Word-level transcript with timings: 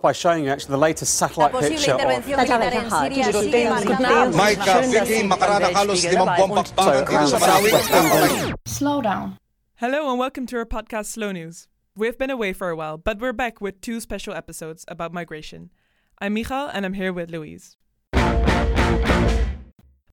by 0.00 0.12
showing 0.12 0.44
you 0.44 0.50
actually 0.50 0.70
the 0.70 0.78
latest 0.78 1.14
satellite 1.16 1.52
picture 1.52 1.92
of 1.92 2.00
intervención 2.00 2.38
militar 2.38 2.62
en 2.72 2.90
Siria 2.90 3.32
sigue 3.32 3.68
marcando 3.68 4.36
Micah, 4.36 4.82
Vicky, 4.86 5.22
makaraan 5.28 5.74
halos 5.74 6.04
limampung 6.06 6.54
bakbakan 6.54 7.04
dito 7.04 7.26
sa 7.26 7.38
Marawi. 7.42 8.54
Slow 8.64 9.02
down. 9.02 9.36
Hello 9.76 10.08
and 10.10 10.18
welcome 10.18 10.46
to 10.46 10.56
our 10.56 10.64
podcast 10.64 11.06
Slow 11.06 11.32
News. 11.32 11.66
We've 11.96 12.16
been 12.16 12.30
away 12.30 12.52
for 12.54 12.70
a 12.70 12.76
while, 12.76 12.96
but 12.96 13.18
we're 13.18 13.34
back 13.34 13.60
with 13.60 13.80
two 13.82 14.00
special 14.00 14.32
episodes 14.32 14.84
about 14.88 15.12
migration. 15.12 15.70
I'm 16.18 16.32
Michal 16.34 16.70
and 16.72 16.86
I'm 16.86 16.94
here 16.94 17.12
with 17.12 17.30
Louise. 17.30 17.76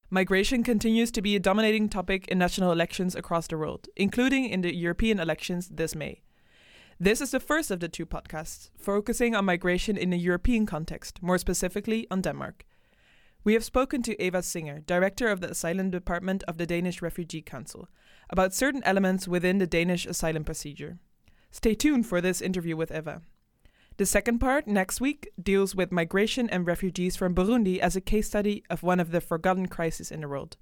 Migration 0.10 0.64
continues 0.64 1.12
to 1.12 1.22
be 1.22 1.36
a 1.36 1.40
dominating 1.40 1.88
topic 1.88 2.28
in 2.28 2.40
national 2.40 2.72
elections 2.72 3.16
across 3.16 3.48
the 3.48 3.58
world, 3.58 3.88
including 3.96 4.50
in 4.50 4.62
the 4.62 4.74
European 4.74 5.20
elections 5.20 5.70
this 5.70 5.96
May. 5.96 6.24
This 7.00 7.22
is 7.22 7.30
the 7.30 7.40
first 7.40 7.70
of 7.70 7.80
the 7.80 7.88
two 7.88 8.08
podcasts, 8.08 8.72
focusing 8.76 9.36
on 9.36 9.46
migration 9.46 9.98
in 9.98 10.12
a 10.12 10.16
European 10.16 10.66
context, 10.66 11.22
more 11.22 11.38
specifically 11.38 12.08
on 12.10 12.22
Denmark. 12.22 12.66
We 13.44 13.54
have 13.54 13.64
spoken 13.64 14.02
to 14.02 14.20
Eva 14.20 14.42
Singer, 14.42 14.80
Director 14.80 15.28
of 15.28 15.40
the 15.40 15.52
Asylum 15.52 15.92
Department 15.92 16.44
of 16.48 16.58
the 16.58 16.66
Danish 16.66 17.04
Refugee 17.04 17.44
Council, 17.44 17.88
about 18.32 18.56
certain 18.56 18.82
elements 18.84 19.28
within 19.28 19.60
the 19.60 19.68
Danish 19.68 20.08
asylum 20.08 20.44
procedure. 20.44 20.98
Stay 21.52 21.76
tuned 21.76 22.08
for 22.08 22.20
this 22.20 22.42
interview 22.42 22.76
with 22.76 22.92
Eva. 22.92 23.22
The 23.98 24.08
second 24.08 24.40
part, 24.40 24.68
next 24.68 25.00
week, 25.00 25.30
deals 25.40 25.76
with 25.76 25.92
migration 25.92 26.50
and 26.50 26.66
refugees 26.66 27.16
from 27.16 27.36
Burundi 27.36 27.78
as 27.78 27.96
a 27.96 28.02
case 28.02 28.26
study 28.26 28.64
of 28.72 28.82
one 28.82 29.00
of 29.00 29.12
the 29.12 29.22
forgotten 29.22 29.68
crises 29.68 30.12
in 30.12 30.22
the 30.22 30.28
world. 30.28 30.58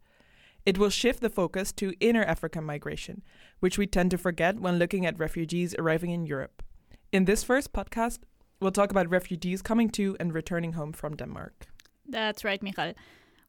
It 0.66 0.80
will 0.80 0.90
shift 0.90 1.22
the 1.22 1.30
focus 1.30 1.72
to 1.74 1.94
inner 2.00 2.24
African 2.24 2.64
migration, 2.64 3.22
which 3.60 3.78
we 3.78 3.86
tend 3.86 4.10
to 4.12 4.18
forget 4.18 4.60
when 4.60 4.80
looking 4.80 5.06
at 5.06 5.20
refugees 5.20 5.76
arriving 5.78 6.10
in 6.10 6.26
Europe. 6.26 6.64
In 7.12 7.26
this 7.26 7.44
first 7.44 7.72
podcast, 7.72 8.20
we'll 8.60 8.72
talk 8.72 8.90
about 8.90 9.10
refugees 9.10 9.62
coming 9.62 9.90
to 9.92 10.18
and 10.20 10.34
returning 10.34 10.74
home 10.74 10.92
from 10.92 11.16
Denmark. 11.16 11.68
That's 12.08 12.44
right, 12.44 12.64
Michal. 12.64 12.94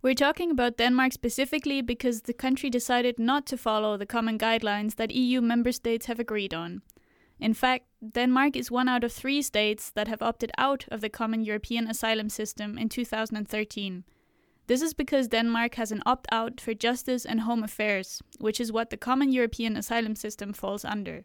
We're 0.03 0.15
talking 0.15 0.51
about 0.51 0.77
Denmark 0.77 1.13
specifically 1.13 1.81
because 1.81 2.23
the 2.23 2.35
country 2.35 2.69
decided 2.69 3.19
not 3.19 3.47
to 3.47 3.57
follow 3.57 3.97
the 3.97 4.07
common 4.07 4.39
guidelines 4.39 4.97
that 4.97 5.11
EU 5.11 5.41
member 5.41 5.73
states 5.73 6.07
have 6.07 6.21
agreed 6.21 6.53
on. 6.53 6.83
In 7.41 7.55
fact, 7.55 7.87
Denmark 8.15 8.57
is 8.57 8.71
one 8.71 8.89
out 8.89 9.05
of 9.05 9.13
three 9.13 9.43
states 9.43 9.91
that 9.91 10.09
have 10.09 10.23
opted 10.23 10.53
out 10.59 10.85
of 10.91 11.01
the 11.01 11.09
common 11.09 11.43
European 11.43 11.89
asylum 11.89 12.29
system 12.29 12.79
in 12.79 12.89
2013. 12.89 14.05
This 14.67 14.83
is 14.83 14.95
because 14.95 15.29
Denmark 15.29 15.77
has 15.77 15.93
an 15.93 16.03
opt 16.05 16.27
out 16.33 16.61
for 16.61 16.75
justice 16.75 17.25
and 17.25 17.41
home 17.41 17.63
affairs, 17.63 18.21
which 18.39 18.61
is 18.61 18.73
what 18.73 18.91
the 18.91 18.97
common 18.97 19.31
European 19.31 19.77
asylum 19.77 20.17
system 20.17 20.53
falls 20.53 20.85
under. 20.85 21.25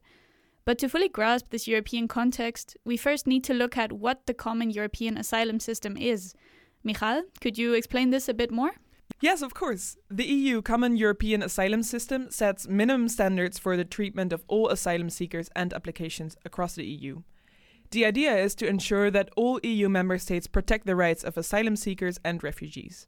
But 0.63 0.77
to 0.79 0.89
fully 0.89 1.09
grasp 1.09 1.49
this 1.49 1.67
European 1.67 2.07
context, 2.07 2.77
we 2.85 2.97
first 2.97 3.25
need 3.25 3.43
to 3.45 3.53
look 3.53 3.77
at 3.77 3.91
what 3.91 4.27
the 4.27 4.35
common 4.35 4.69
European 4.69 5.17
asylum 5.17 5.59
system 5.59 5.97
is. 5.97 6.35
Michal, 6.83 7.23
could 7.41 7.57
you 7.57 7.73
explain 7.73 8.11
this 8.11 8.29
a 8.29 8.33
bit 8.33 8.51
more? 8.51 8.73
Yes, 9.21 9.41
of 9.41 9.53
course. 9.53 9.97
The 10.09 10.25
EU 10.25 10.61
Common 10.61 10.97
European 10.97 11.43
Asylum 11.43 11.83
System 11.83 12.31
sets 12.31 12.67
minimum 12.67 13.07
standards 13.07 13.59
for 13.59 13.77
the 13.77 13.85
treatment 13.85 14.33
of 14.33 14.43
all 14.47 14.69
asylum 14.69 15.09
seekers 15.09 15.49
and 15.55 15.73
applications 15.73 16.35
across 16.45 16.73
the 16.73 16.85
EU. 16.85 17.21
The 17.91 18.05
idea 18.05 18.35
is 18.37 18.55
to 18.55 18.67
ensure 18.67 19.11
that 19.11 19.29
all 19.35 19.59
EU 19.63 19.89
member 19.89 20.17
states 20.17 20.47
protect 20.47 20.85
the 20.85 20.95
rights 20.95 21.23
of 21.23 21.37
asylum 21.37 21.75
seekers 21.75 22.19
and 22.23 22.43
refugees. 22.43 23.05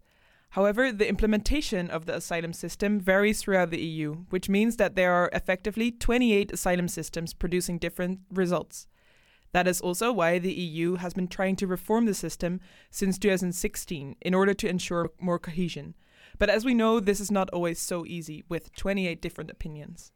However, 0.54 0.92
the 0.92 1.10
implementation 1.10 1.90
of 1.90 2.06
the 2.06 2.16
asylum 2.16 2.54
system 2.54 3.00
varies 3.00 3.42
throughout 3.42 3.72
the 3.72 3.82
EU, 3.82 4.26
which 4.30 4.50
means 4.50 4.78
that 4.78 4.94
there 4.94 5.12
are 5.12 5.32
effectively 5.34 5.90
28 5.90 6.52
asylum 6.52 6.88
systems 6.88 7.34
producing 7.34 7.80
different 7.80 8.20
results. 8.30 8.86
That 9.54 9.68
is 9.68 9.82
also 9.82 10.12
why 10.12 10.38
the 10.38 10.54
EU 10.54 10.98
has 10.98 11.16
been 11.16 11.28
trying 11.28 11.56
to 11.56 11.66
reform 11.66 12.06
the 12.06 12.14
system 12.14 12.60
since 12.92 13.18
2016 13.18 14.16
in 14.22 14.36
order 14.36 14.54
to 14.54 14.70
ensure 14.70 15.10
more 15.20 15.40
cohesion. 15.40 15.96
But 16.38 16.52
as 16.52 16.64
we 16.64 16.76
know, 16.76 17.00
this 17.00 17.20
is 17.20 17.32
not 17.32 17.50
always 17.50 17.80
so 17.80 18.06
easy 18.06 18.44
with 18.48 18.76
28 18.76 19.24
different 19.24 19.50
opinions. 19.50 20.12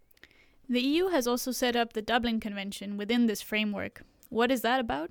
The 0.70 0.82
EU 0.82 1.08
has 1.08 1.26
also 1.26 1.52
set 1.52 1.76
up 1.76 1.94
the 1.94 2.04
Dublin 2.04 2.40
Convention 2.40 2.96
within 2.96 3.26
this 3.26 3.42
framework. 3.42 4.04
What 4.30 4.52
is 4.52 4.62
that 4.62 4.80
about? 4.80 5.10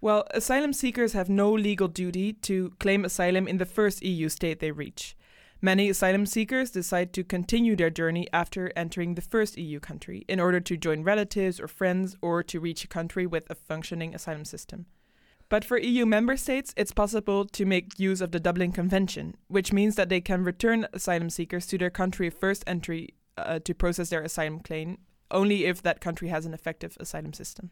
Well, 0.00 0.24
asylum 0.30 0.72
seekers 0.72 1.12
have 1.14 1.28
no 1.28 1.52
legal 1.52 1.88
duty 1.88 2.32
to 2.32 2.70
claim 2.78 3.04
asylum 3.04 3.48
in 3.48 3.58
the 3.58 3.66
first 3.66 4.02
EU 4.02 4.28
state 4.28 4.60
they 4.60 4.70
reach. 4.70 5.16
Many 5.60 5.90
asylum 5.90 6.24
seekers 6.24 6.70
decide 6.70 7.12
to 7.14 7.24
continue 7.24 7.74
their 7.74 7.90
journey 7.90 8.28
after 8.32 8.72
entering 8.76 9.16
the 9.16 9.22
first 9.22 9.58
EU 9.58 9.80
country 9.80 10.24
in 10.28 10.38
order 10.38 10.60
to 10.60 10.76
join 10.76 11.02
relatives 11.02 11.58
or 11.58 11.66
friends 11.66 12.16
or 12.22 12.44
to 12.44 12.60
reach 12.60 12.84
a 12.84 12.88
country 12.88 13.26
with 13.26 13.50
a 13.50 13.56
functioning 13.56 14.14
asylum 14.14 14.44
system. 14.44 14.86
But 15.48 15.64
for 15.64 15.78
EU 15.78 16.06
member 16.06 16.36
states, 16.36 16.72
it's 16.76 16.92
possible 16.92 17.44
to 17.46 17.66
make 17.66 17.98
use 17.98 18.20
of 18.20 18.30
the 18.30 18.38
Dublin 18.38 18.70
Convention, 18.70 19.34
which 19.48 19.72
means 19.72 19.96
that 19.96 20.10
they 20.10 20.20
can 20.20 20.44
return 20.44 20.86
asylum 20.92 21.30
seekers 21.30 21.66
to 21.66 21.78
their 21.78 21.90
country 21.90 22.28
of 22.28 22.34
first 22.34 22.62
entry 22.68 23.14
uh, 23.36 23.58
to 23.60 23.74
process 23.74 24.10
their 24.10 24.22
asylum 24.22 24.60
claim, 24.60 24.98
only 25.32 25.64
if 25.64 25.82
that 25.82 26.00
country 26.00 26.28
has 26.28 26.46
an 26.46 26.54
effective 26.54 26.96
asylum 27.00 27.32
system. 27.32 27.70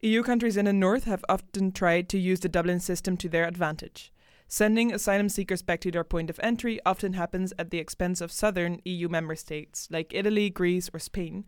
EU 0.00 0.22
countries 0.22 0.56
in 0.56 0.66
the 0.66 0.72
north 0.72 1.04
have 1.04 1.24
often 1.28 1.72
tried 1.72 2.08
to 2.08 2.18
use 2.18 2.38
the 2.38 2.48
Dublin 2.48 2.78
system 2.78 3.16
to 3.16 3.28
their 3.28 3.44
advantage. 3.44 4.12
Sending 4.46 4.92
asylum 4.92 5.28
seekers 5.28 5.60
back 5.60 5.80
to 5.80 5.90
their 5.90 6.04
point 6.04 6.30
of 6.30 6.38
entry 6.40 6.78
often 6.86 7.14
happens 7.14 7.52
at 7.58 7.70
the 7.70 7.78
expense 7.78 8.20
of 8.20 8.30
southern 8.30 8.80
EU 8.84 9.08
member 9.08 9.34
states 9.34 9.88
like 9.90 10.14
Italy, 10.14 10.50
Greece, 10.50 10.88
or 10.94 11.00
Spain, 11.00 11.44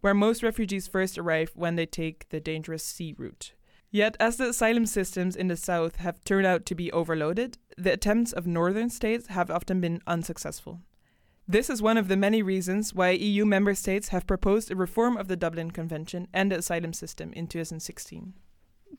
where 0.00 0.14
most 0.14 0.42
refugees 0.42 0.88
first 0.88 1.16
arrive 1.16 1.52
when 1.54 1.76
they 1.76 1.86
take 1.86 2.28
the 2.30 2.40
dangerous 2.40 2.82
sea 2.82 3.14
route. 3.16 3.52
Yet, 3.92 4.16
as 4.18 4.36
the 4.36 4.48
asylum 4.48 4.86
systems 4.86 5.36
in 5.36 5.46
the 5.46 5.56
south 5.56 5.96
have 5.96 6.22
turned 6.24 6.46
out 6.46 6.66
to 6.66 6.74
be 6.74 6.90
overloaded, 6.90 7.56
the 7.78 7.92
attempts 7.92 8.32
of 8.32 8.48
northern 8.48 8.90
states 8.90 9.28
have 9.28 9.48
often 9.48 9.80
been 9.80 10.02
unsuccessful. 10.08 10.80
This 11.48 11.70
is 11.70 11.80
one 11.80 11.96
of 11.96 12.08
the 12.08 12.16
many 12.16 12.42
reasons 12.42 12.92
why 12.92 13.10
EU 13.10 13.44
member 13.44 13.74
states 13.76 14.08
have 14.08 14.26
proposed 14.26 14.68
a 14.70 14.74
reform 14.76 15.16
of 15.16 15.28
the 15.28 15.36
Dublin 15.36 15.70
Convention 15.70 16.26
and 16.32 16.50
the 16.50 16.58
asylum 16.58 16.92
system 16.92 17.32
in 17.34 17.46
2016. 17.46 18.34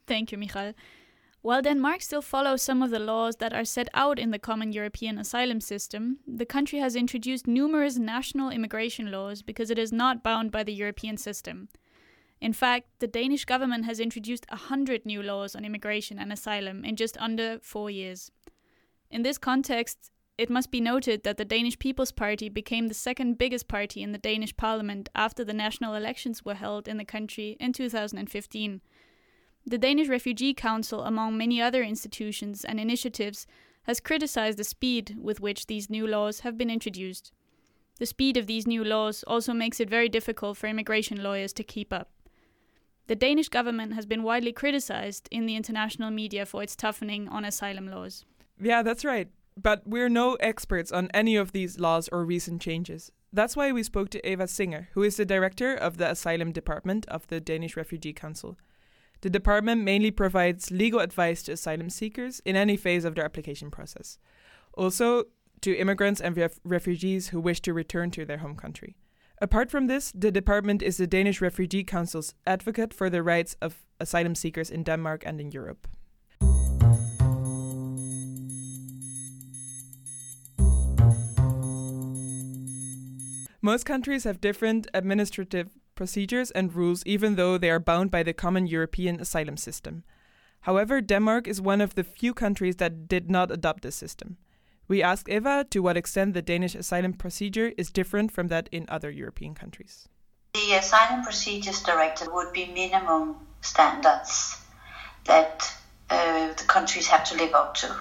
Thank 0.06 0.32
you, 0.32 0.38
Michal. 0.38 0.74
While 1.42 1.62
Denmark 1.62 2.02
still 2.02 2.22
follows 2.22 2.62
some 2.62 2.82
of 2.82 2.90
the 2.90 3.00
laws 3.00 3.36
that 3.38 3.54
are 3.54 3.66
set 3.66 3.90
out 3.94 4.18
in 4.18 4.32
the 4.32 4.40
common 4.40 4.72
European 4.72 5.18
asylum 5.18 5.60
system, 5.60 6.20
the 6.26 6.46
country 6.46 6.80
has 6.80 6.96
introduced 6.96 7.48
numerous 7.48 7.98
national 7.98 8.50
immigration 8.50 9.12
laws 9.12 9.42
because 9.42 9.70
it 9.70 9.78
is 9.78 9.92
not 9.92 10.24
bound 10.24 10.50
by 10.50 10.64
the 10.64 10.74
European 10.74 11.18
system. 11.18 11.68
In 12.40 12.54
fact, 12.54 12.88
the 13.00 13.08
Danish 13.08 13.44
government 13.44 13.84
has 13.86 14.00
introduced 14.00 14.46
a 14.50 14.56
hundred 14.56 15.06
new 15.06 15.22
laws 15.22 15.54
on 15.54 15.66
immigration 15.66 16.18
and 16.18 16.32
asylum 16.32 16.86
in 16.86 16.96
just 16.96 17.18
under 17.18 17.60
four 17.62 17.90
years. 17.90 18.32
In 19.12 19.24
this 19.24 19.38
context, 19.38 20.12
it 20.38 20.50
must 20.50 20.70
be 20.70 20.80
noted 20.80 21.24
that 21.24 21.38
the 21.38 21.46
Danish 21.46 21.80
People's 21.80 22.12
Party 22.12 22.48
became 22.48 22.88
the 22.88 22.94
second 22.94 23.38
biggest 23.38 23.68
party 23.68 24.04
in 24.04 24.12
the 24.12 24.20
Danish 24.20 24.56
parliament 24.56 25.10
after 25.16 25.44
the 25.44 25.54
national 25.54 25.96
elections 25.96 26.46
were 26.46 26.54
held 26.54 26.88
in 26.88 26.98
the 26.98 27.06
country 27.06 27.58
in 27.60 27.74
2015. 27.74 28.82
The 29.66 29.78
Danish 29.78 30.08
Refugee 30.08 30.54
Council, 30.54 31.04
among 31.04 31.38
many 31.38 31.60
other 31.60 31.82
institutions 31.82 32.64
and 32.64 32.80
initiatives, 32.80 33.48
has 33.84 34.00
criticized 34.00 34.60
the 34.60 34.64
speed 34.64 35.16
with 35.20 35.40
which 35.40 35.66
these 35.66 35.90
new 35.90 36.06
laws 36.06 36.42
have 36.42 36.58
been 36.58 36.70
introduced. 36.70 37.32
The 38.00 38.06
speed 38.06 38.38
of 38.38 38.46
these 38.46 38.68
new 38.68 38.84
laws 38.84 39.24
also 39.26 39.54
makes 39.54 39.80
it 39.80 39.90
very 39.90 40.08
difficult 40.08 40.58
for 40.58 40.68
immigration 40.68 41.24
lawyers 41.24 41.52
to 41.54 41.64
keep 41.64 41.92
up. 41.92 42.12
The 43.08 43.16
Danish 43.16 43.50
government 43.50 43.94
has 43.94 44.06
been 44.06 44.22
widely 44.22 44.52
criticized 44.52 45.28
in 45.32 45.48
the 45.48 45.56
international 45.56 46.12
media 46.12 46.46
for 46.46 46.62
its 46.62 46.76
toughening 46.76 47.28
on 47.30 47.44
asylum 47.44 47.90
laws. 47.90 48.26
Yeah, 48.62 48.84
that's 48.84 49.04
right. 49.04 49.30
But 49.60 49.82
we're 49.88 50.10
no 50.10 50.36
experts 50.36 50.92
on 50.92 51.10
any 51.14 51.36
of 51.36 51.52
these 51.52 51.80
laws 51.80 52.08
or 52.12 52.24
recent 52.24 52.62
changes. 52.62 53.12
That's 53.34 53.56
why 53.56 53.72
we 53.72 53.82
spoke 53.84 54.10
to 54.12 54.30
Eva 54.30 54.48
Singer, 54.48 54.90
who 54.94 55.04
is 55.04 55.18
the 55.18 55.26
director 55.26 55.74
of 55.74 55.98
the 55.98 56.10
Asylum 56.12 56.52
Department 56.52 57.08
of 57.08 57.26
the 57.28 57.42
Danish 57.42 57.76
Refugee 57.76 58.14
Council. 58.14 58.58
The 59.22 59.30
department 59.32 59.84
mainly 59.84 60.12
provides 60.12 60.70
legal 60.70 61.00
advice 61.00 61.42
to 61.44 61.54
asylum 61.54 61.90
seekers 61.90 62.40
in 62.46 62.56
any 62.56 62.78
phase 62.78 63.04
of 63.04 63.16
their 63.16 63.26
application 63.26 63.72
process, 63.72 64.20
also 64.74 65.24
to 65.62 65.76
immigrants 65.76 66.22
and 66.22 66.38
ref- 66.38 66.60
refugees 66.64 67.30
who 67.30 67.40
wish 67.40 67.60
to 67.62 67.74
return 67.74 68.12
to 68.12 68.26
their 68.26 68.38
home 68.38 68.56
country. 68.56 68.96
Apart 69.42 69.72
from 69.72 69.88
this, 69.88 70.12
the 70.16 70.32
department 70.32 70.84
is 70.84 70.98
the 70.98 71.08
Danish 71.08 71.42
Refugee 71.42 71.84
Council's 71.84 72.34
advocate 72.46 72.94
for 72.94 73.10
the 73.10 73.24
rights 73.24 73.56
of 73.62 73.86
asylum 74.00 74.36
seekers 74.36 74.70
in 74.70 74.84
Denmark 74.84 75.24
and 75.26 75.42
in 75.42 75.52
Europe. 75.52 75.88
Most 83.68 83.86
countries 83.86 84.24
have 84.24 84.40
different 84.40 84.88
administrative 84.94 85.76
procedures 85.94 86.52
and 86.52 86.74
rules, 86.74 87.04
even 87.06 87.36
though 87.36 87.58
they 87.58 87.70
are 87.70 87.82
bound 87.82 88.10
by 88.10 88.24
the 88.24 88.32
common 88.32 88.66
European 88.66 89.20
asylum 89.20 89.58
system. 89.58 90.06
However, 90.62 91.02
Denmark 91.02 91.50
is 91.50 91.60
one 91.60 91.82
of 91.82 91.96
the 91.96 92.06
few 92.06 92.34
countries 92.34 92.78
that 92.78 93.10
did 93.10 93.30
not 93.30 93.52
adopt 93.52 93.84
this 93.84 93.98
system. 93.98 94.38
We 94.88 95.04
asked 95.04 95.28
Eva 95.28 95.66
to 95.72 95.82
what 95.82 95.98
extent 95.98 96.34
the 96.34 96.42
Danish 96.42 96.76
asylum 96.76 97.12
procedure 97.12 97.74
is 97.78 97.92
different 97.92 98.32
from 98.32 98.48
that 98.48 98.70
in 98.72 98.86
other 98.88 99.12
European 99.12 99.54
countries. 99.54 100.08
The 100.54 100.76
Asylum 100.76 101.26
Procedures 101.26 101.84
Directive 101.84 102.30
would 102.32 102.54
be 102.54 102.68
minimum 102.68 103.36
standards 103.60 104.62
that 105.26 105.70
uh, 106.10 106.54
the 106.54 106.64
countries 106.68 107.08
have 107.08 107.26
to 107.26 107.36
live 107.36 107.54
up 107.54 107.76
to, 107.82 107.94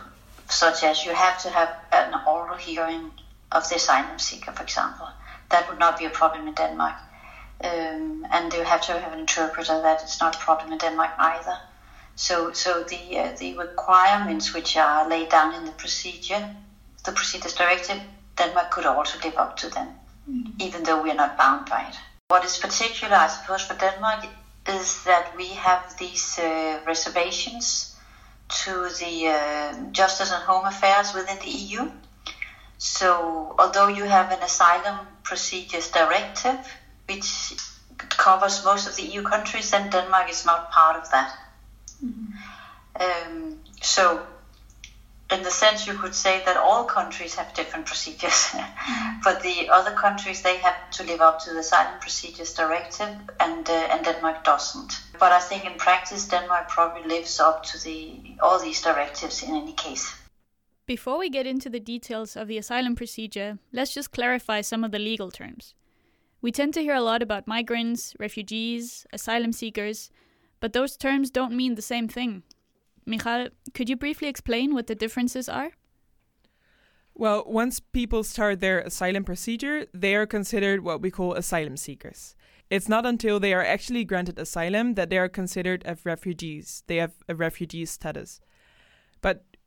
such 0.48 0.84
as 0.84 1.04
you 1.04 1.12
have 1.12 1.42
to 1.42 1.50
have 1.50 1.74
an 1.90 2.14
oral 2.24 2.56
hearing 2.56 3.10
of 3.50 3.68
the 3.68 3.74
asylum 3.74 4.20
seeker, 4.20 4.52
for 4.52 4.62
example. 4.62 5.08
That 5.50 5.68
would 5.68 5.78
not 5.78 5.98
be 5.98 6.04
a 6.04 6.10
problem 6.10 6.48
in 6.48 6.54
Denmark. 6.54 6.96
Um, 7.62 8.26
and 8.30 8.52
you 8.52 8.62
have 8.62 8.82
to 8.82 8.92
have 8.92 9.12
an 9.12 9.20
interpreter. 9.20 9.80
That 9.80 10.02
is 10.02 10.20
not 10.20 10.36
a 10.36 10.38
problem 10.38 10.72
in 10.72 10.78
Denmark 10.78 11.12
either. 11.18 11.58
So, 12.16 12.52
so 12.52 12.82
the 12.82 13.18
uh, 13.18 13.36
the 13.38 13.56
requirements 13.58 14.54
which 14.54 14.76
are 14.76 15.08
laid 15.08 15.28
down 15.28 15.54
in 15.54 15.64
the 15.64 15.72
procedure, 15.72 16.54
the 17.04 17.12
procedures 17.12 17.54
directive, 17.54 18.00
Denmark 18.36 18.70
could 18.70 18.86
also 18.86 19.18
live 19.24 19.36
up 19.36 19.56
to 19.58 19.68
them, 19.68 19.88
mm-hmm. 20.28 20.50
even 20.58 20.82
though 20.82 21.02
we 21.02 21.10
are 21.10 21.14
not 21.14 21.36
bound 21.36 21.66
by 21.66 21.86
it. 21.88 21.96
What 22.28 22.44
is 22.44 22.58
particular, 22.58 23.14
I 23.14 23.28
suppose, 23.28 23.62
for 23.62 23.74
Denmark 23.74 24.26
is 24.68 25.04
that 25.04 25.36
we 25.36 25.48
have 25.48 25.96
these 25.98 26.38
uh, 26.38 26.80
reservations 26.86 27.96
to 28.48 28.88
the 29.00 29.28
uh, 29.28 29.90
justice 29.92 30.32
and 30.32 30.42
home 30.42 30.66
affairs 30.66 31.14
within 31.14 31.38
the 31.38 31.50
EU. 31.50 31.90
So, 32.78 33.54
although 33.58 33.88
you 33.88 34.04
have 34.04 34.32
an 34.32 34.42
asylum 34.42 35.06
procedures 35.22 35.90
directive, 35.90 36.58
which 37.08 37.54
covers 37.96 38.64
most 38.64 38.86
of 38.88 38.96
the 38.96 39.02
EU 39.02 39.22
countries, 39.22 39.70
then 39.70 39.90
Denmark 39.90 40.28
is 40.30 40.44
not 40.44 40.70
part 40.70 40.96
of 41.02 41.10
that. 41.10 41.32
Mm-hmm. 42.04 43.32
Um, 43.32 43.60
so, 43.80 44.26
in 45.30 45.42
the 45.42 45.50
sense, 45.50 45.86
you 45.86 45.94
could 45.94 46.14
say 46.14 46.42
that 46.44 46.56
all 46.56 46.84
countries 46.84 47.34
have 47.34 47.52
different 47.54 47.86
procedures, 47.86 48.50
mm-hmm. 48.52 49.20
but 49.24 49.42
the 49.42 49.70
other 49.70 49.92
countries 49.92 50.42
they 50.42 50.58
have 50.58 50.90
to 50.92 51.02
live 51.04 51.20
up 51.20 51.40
to 51.40 51.52
the 51.52 51.60
Asylum 51.60 51.98
Procedures 52.00 52.52
Directive, 52.52 53.08
and 53.40 53.68
uh, 53.68 53.88
and 53.90 54.04
Denmark 54.04 54.44
doesn't. 54.44 55.00
But 55.18 55.32
I 55.32 55.40
think 55.40 55.64
in 55.64 55.78
practice, 55.78 56.28
Denmark 56.28 56.68
probably 56.68 57.08
lives 57.08 57.40
up 57.40 57.64
to 57.64 57.82
the 57.82 58.36
all 58.40 58.58
these 58.58 58.82
directives 58.82 59.42
in 59.42 59.56
any 59.56 59.72
case. 59.72 60.14
Before 60.86 61.18
we 61.18 61.28
get 61.28 61.48
into 61.48 61.68
the 61.68 61.80
details 61.80 62.36
of 62.36 62.46
the 62.46 62.58
asylum 62.58 62.94
procedure, 62.94 63.58
let's 63.72 63.92
just 63.92 64.12
clarify 64.12 64.60
some 64.60 64.84
of 64.84 64.92
the 64.92 65.00
legal 65.00 65.32
terms. 65.32 65.74
We 66.40 66.52
tend 66.52 66.74
to 66.74 66.80
hear 66.80 66.94
a 66.94 67.00
lot 67.00 67.24
about 67.24 67.48
migrants, 67.48 68.14
refugees, 68.20 69.04
asylum 69.12 69.52
seekers, 69.52 70.12
but 70.60 70.72
those 70.72 70.96
terms 70.96 71.32
don't 71.32 71.56
mean 71.56 71.74
the 71.74 71.82
same 71.82 72.06
thing. 72.06 72.44
Michal, 73.04 73.48
could 73.74 73.88
you 73.88 73.96
briefly 73.96 74.28
explain 74.28 74.74
what 74.74 74.86
the 74.86 74.94
differences 74.94 75.48
are? 75.48 75.72
Well, 77.14 77.42
once 77.48 77.80
people 77.80 78.22
start 78.22 78.60
their 78.60 78.78
asylum 78.78 79.24
procedure, 79.24 79.86
they 79.92 80.14
are 80.14 80.26
considered 80.26 80.84
what 80.84 81.02
we 81.02 81.10
call 81.10 81.32
asylum 81.32 81.76
seekers. 81.76 82.36
It's 82.70 82.88
not 82.88 83.04
until 83.04 83.40
they 83.40 83.54
are 83.54 83.64
actually 83.64 84.04
granted 84.04 84.38
asylum 84.38 84.94
that 84.94 85.10
they 85.10 85.18
are 85.18 85.28
considered 85.28 85.82
as 85.84 86.06
refugees. 86.06 86.84
They 86.86 86.96
have 86.96 87.14
a 87.28 87.34
refugee 87.34 87.86
status. 87.86 88.40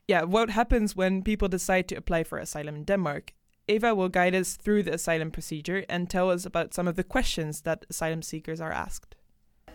Yeah, 0.09 0.23
what 0.23 0.49
happens 0.49 0.95
when 0.95 1.21
people 1.21 1.47
decide 1.47 1.87
to 1.89 1.95
apply 1.95 2.23
for 2.23 2.39
asylum 2.39 2.75
in 2.75 2.83
Denmark 2.83 3.33
Eva 3.67 3.93
will 3.93 4.09
guide 4.09 4.33
us 4.33 4.55
through 4.55 4.81
the 4.81 4.95
asylum 4.95 5.29
procedure 5.29 5.85
and 5.87 6.09
tell 6.09 6.31
us 6.31 6.47
about 6.47 6.73
some 6.73 6.87
of 6.87 6.95
the 6.95 7.03
questions 7.03 7.61
that 7.61 7.85
asylum 7.91 8.23
seekers 8.23 8.59
are 8.59 8.71
asked. 8.71 9.15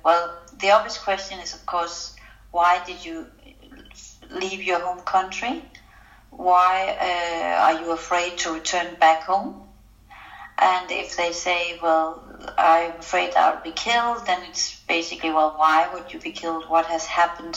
Well, 0.05 0.37
the 0.59 0.73
obvious 0.73 0.99
question 0.99 1.39
is, 1.39 1.55
of 1.55 1.65
course, 1.67 2.17
why 2.51 2.83
did 2.85 3.05
you 3.05 3.29
leave 4.29 4.61
your 4.61 4.81
home 4.81 5.03
country? 5.03 5.65
Why 6.31 6.97
uh, 7.01 7.63
are 7.67 7.81
you 7.81 7.93
afraid 7.93 8.37
to 8.39 8.51
return 8.51 8.97
back 8.99 9.23
home? 9.23 9.69
And 10.59 10.91
if 10.91 11.17
they 11.17 11.31
say, 11.31 11.79
well, 11.81 12.09
I'm 12.59 12.99
afraid 12.99 13.35
I'll 13.37 13.63
be 13.63 13.71
killed, 13.71 14.27
then 14.27 14.43
it's 14.49 14.81
basically, 14.89 15.31
well, 15.31 15.55
why 15.57 15.89
would 15.95 16.13
you 16.13 16.19
be 16.19 16.33
killed? 16.33 16.69
What 16.69 16.87
has 16.87 17.07
happened 17.07 17.57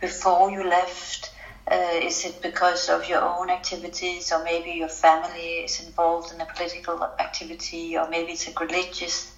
before 0.00 0.50
you 0.50 0.68
left? 0.68 1.30
Uh, 1.68 2.00
is 2.02 2.24
it 2.24 2.42
because 2.42 2.88
of 2.88 3.08
your 3.08 3.22
own 3.22 3.50
activities, 3.50 4.32
or 4.32 4.42
maybe 4.44 4.70
your 4.70 4.88
family 4.88 5.64
is 5.64 5.80
involved 5.86 6.32
in 6.34 6.40
a 6.40 6.46
political 6.46 7.02
activity, 7.18 7.96
or 7.96 8.08
maybe 8.08 8.32
it's 8.32 8.48
a 8.48 8.52
religious 8.58 9.32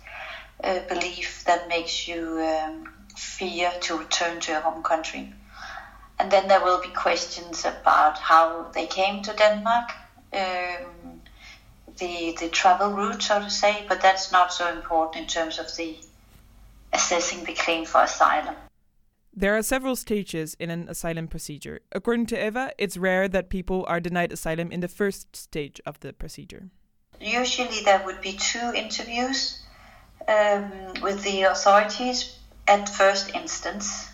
uh, 0.65 0.79
belief 0.89 1.45
that 1.45 1.69
makes 1.69 2.09
you 2.09 2.41
um, 2.41 2.89
fear 3.17 3.71
to 3.81 3.99
return 3.99 4.41
to 4.41 4.53
your 4.53 4.61
home 4.61 4.83
country? 4.83 5.33
And 6.19 6.31
then 6.31 6.49
there 6.49 6.63
will 6.63 6.81
be 6.81 6.89
questions 6.89 7.65
about 7.65 8.19
how 8.19 8.71
they 8.73 8.87
came 8.87 9.23
to 9.23 9.33
Denmark, 9.33 9.91
um, 10.33 11.21
the 11.99 12.37
the 12.39 12.49
travel 12.49 12.91
route, 12.91 13.23
so 13.23 13.41
to 13.41 13.51
say. 13.51 13.85
But 13.89 14.01
that's 14.01 14.33
not 14.33 14.53
so 14.53 14.69
important 14.69 15.23
in 15.23 15.29
terms 15.29 15.59
of 15.59 15.77
the 15.77 15.97
assessing 16.93 17.45
the 17.45 17.55
claim 17.55 17.85
for 17.85 18.03
asylum. 18.03 18.55
There 19.34 19.56
are 19.56 19.62
several 19.62 19.96
stages 19.96 20.55
in 20.61 20.69
an 20.70 20.88
asylum 20.88 21.26
procedure. 21.26 21.81
According 21.90 22.26
to 22.26 22.46
Eva, 22.46 22.73
it's 22.76 22.99
rare 22.99 23.29
that 23.29 23.49
people 23.49 23.87
are 23.88 23.99
denied 23.99 24.31
asylum 24.31 24.70
in 24.70 24.81
the 24.81 24.88
first 24.88 25.34
stage 25.34 25.81
of 25.87 25.99
the 26.00 26.12
procedure. 26.12 26.69
Usually, 27.19 27.81
there 27.82 28.02
would 28.05 28.20
be 28.20 28.34
two 28.34 28.73
interviews 28.75 29.62
um, 30.29 30.70
with 31.00 31.23
the 31.23 31.43
authorities 31.44 32.37
at 32.69 32.88
first 32.88 33.34
instance. 33.34 34.08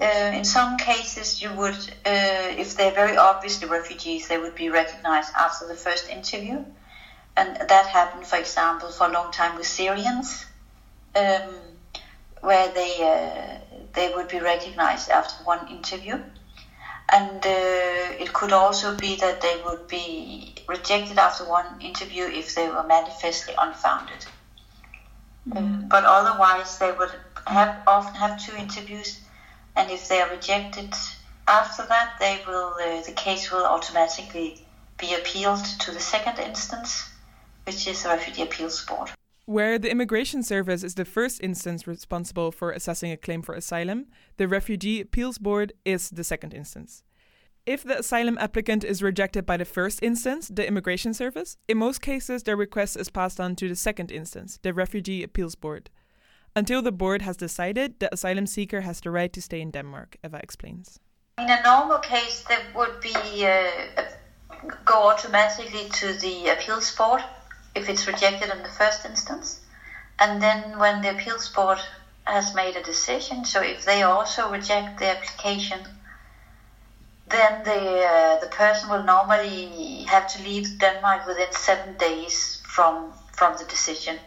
Uh, 0.00 0.32
in 0.34 0.44
some 0.44 0.76
cases, 0.78 1.40
you 1.40 1.52
would, 1.52 1.76
uh, 2.04 2.58
if 2.58 2.76
they're 2.76 2.90
very 2.90 3.16
obviously 3.16 3.68
refugees, 3.68 4.26
they 4.26 4.38
would 4.38 4.56
be 4.56 4.68
recognized 4.68 5.32
after 5.38 5.68
the 5.68 5.74
first 5.76 6.08
interview. 6.08 6.64
And 7.36 7.56
that 7.68 7.86
happened, 7.86 8.26
for 8.26 8.36
example, 8.36 8.88
for 8.90 9.06
a 9.06 9.12
long 9.12 9.30
time 9.30 9.56
with 9.56 9.66
Syrians, 9.66 10.44
um, 11.14 11.54
where 12.40 12.68
they 12.72 12.94
uh, 13.00 13.73
they 13.94 14.12
would 14.14 14.28
be 14.28 14.40
recognized 14.40 15.10
after 15.10 15.44
one 15.44 15.68
interview. 15.68 16.20
And 17.10 17.38
uh, 17.44 18.22
it 18.24 18.32
could 18.32 18.52
also 18.52 18.96
be 18.96 19.16
that 19.16 19.40
they 19.40 19.60
would 19.64 19.86
be 19.88 20.54
rejected 20.66 21.18
after 21.18 21.44
one 21.44 21.80
interview 21.80 22.24
if 22.24 22.54
they 22.54 22.68
were 22.68 22.82
manifestly 22.82 23.54
unfounded. 23.58 24.24
Mm. 25.48 25.90
but 25.90 26.04
otherwise, 26.04 26.78
they 26.78 26.90
would 26.92 27.12
have 27.46 27.82
often 27.86 28.14
have 28.14 28.42
two 28.42 28.56
interviews, 28.56 29.20
and 29.76 29.90
if 29.90 30.08
they 30.08 30.22
are 30.22 30.30
rejected 30.30 30.94
after 31.46 31.84
that, 31.86 32.16
they 32.18 32.40
will 32.46 32.74
uh, 32.82 33.02
the 33.02 33.12
case 33.12 33.52
will 33.52 33.66
automatically 33.66 34.66
be 34.96 35.14
appealed 35.14 35.62
to 35.80 35.90
the 35.90 36.00
second 36.00 36.38
instance, 36.38 37.10
which 37.64 37.86
is 37.86 38.02
the 38.02 38.08
Refugee 38.08 38.42
Appeals 38.42 38.86
Board. 38.86 39.10
Where 39.46 39.78
the 39.78 39.90
Immigration 39.90 40.42
Service 40.42 40.82
is 40.82 40.94
the 40.94 41.04
first 41.04 41.42
instance 41.42 41.86
responsible 41.86 42.50
for 42.50 42.70
assessing 42.70 43.12
a 43.12 43.16
claim 43.18 43.42
for 43.42 43.54
asylum, 43.54 44.06
the 44.38 44.48
Refugee 44.48 45.02
Appeals 45.02 45.36
Board 45.36 45.74
is 45.84 46.08
the 46.08 46.24
second 46.24 46.54
instance. 46.54 47.02
If 47.66 47.82
the 47.82 47.98
asylum 47.98 48.38
applicant 48.38 48.84
is 48.84 49.02
rejected 49.02 49.44
by 49.44 49.58
the 49.58 49.66
first 49.66 50.02
instance, 50.02 50.48
the 50.48 50.66
Immigration 50.66 51.12
Service, 51.12 51.58
in 51.68 51.76
most 51.76 52.00
cases 52.00 52.42
their 52.42 52.56
request 52.56 52.96
is 52.96 53.10
passed 53.10 53.38
on 53.38 53.54
to 53.56 53.68
the 53.68 53.76
second 53.76 54.10
instance, 54.10 54.58
the 54.62 54.72
Refugee 54.72 55.22
Appeals 55.22 55.56
Board. 55.56 55.90
Until 56.56 56.80
the 56.80 56.92
board 56.92 57.20
has 57.20 57.36
decided, 57.36 58.00
the 58.00 58.12
asylum 58.14 58.46
seeker 58.46 58.80
has 58.80 59.00
the 59.00 59.10
right 59.10 59.32
to 59.34 59.42
stay 59.42 59.60
in 59.60 59.70
Denmark, 59.70 60.16
Eva 60.24 60.40
explains. 60.42 61.00
In 61.36 61.50
a 61.50 61.62
normal 61.62 61.98
case, 61.98 62.44
there 62.48 62.64
would 62.74 62.98
be 63.02 63.14
uh, 63.44 64.04
go 64.86 65.08
automatically 65.08 65.90
to 65.90 66.14
the 66.14 66.48
appeals 66.48 66.94
board 66.94 67.22
if 67.74 67.88
it's 67.88 68.06
rejected 68.06 68.50
in 68.50 68.62
the 68.62 68.68
first 68.68 69.04
instance. 69.04 69.60
And 70.18 70.40
then 70.40 70.78
when 70.78 71.00
the 71.00 71.10
appeals 71.10 71.48
board 71.48 71.80
has 72.24 72.54
made 72.54 72.76
a 72.76 72.82
decision, 72.82 73.44
so 73.44 73.60
if 73.60 73.84
they 73.84 74.02
also 74.02 74.48
reject 74.48 74.98
the 74.98 75.10
application, 75.10 75.80
then 77.26 77.62
the 77.64 78.04
uh, 78.06 78.36
the 78.36 78.46
person 78.46 78.88
will 78.90 79.02
normally 79.02 80.04
have 80.04 80.26
to 80.28 80.42
leave 80.42 80.78
Denmark 80.78 81.26
within 81.26 81.52
seven 81.52 81.96
days 81.96 82.62
from 82.64 83.12
from 83.32 83.56
the 83.56 83.64
decision. 83.64 84.18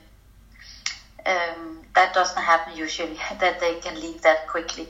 Um, 1.26 1.84
that 1.94 2.14
doesn't 2.14 2.42
happen 2.42 2.76
usually 2.76 3.20
that 3.40 3.60
they 3.60 3.76
can 3.76 3.96
leave 4.00 4.22
that 4.22 4.48
quickly, 4.48 4.88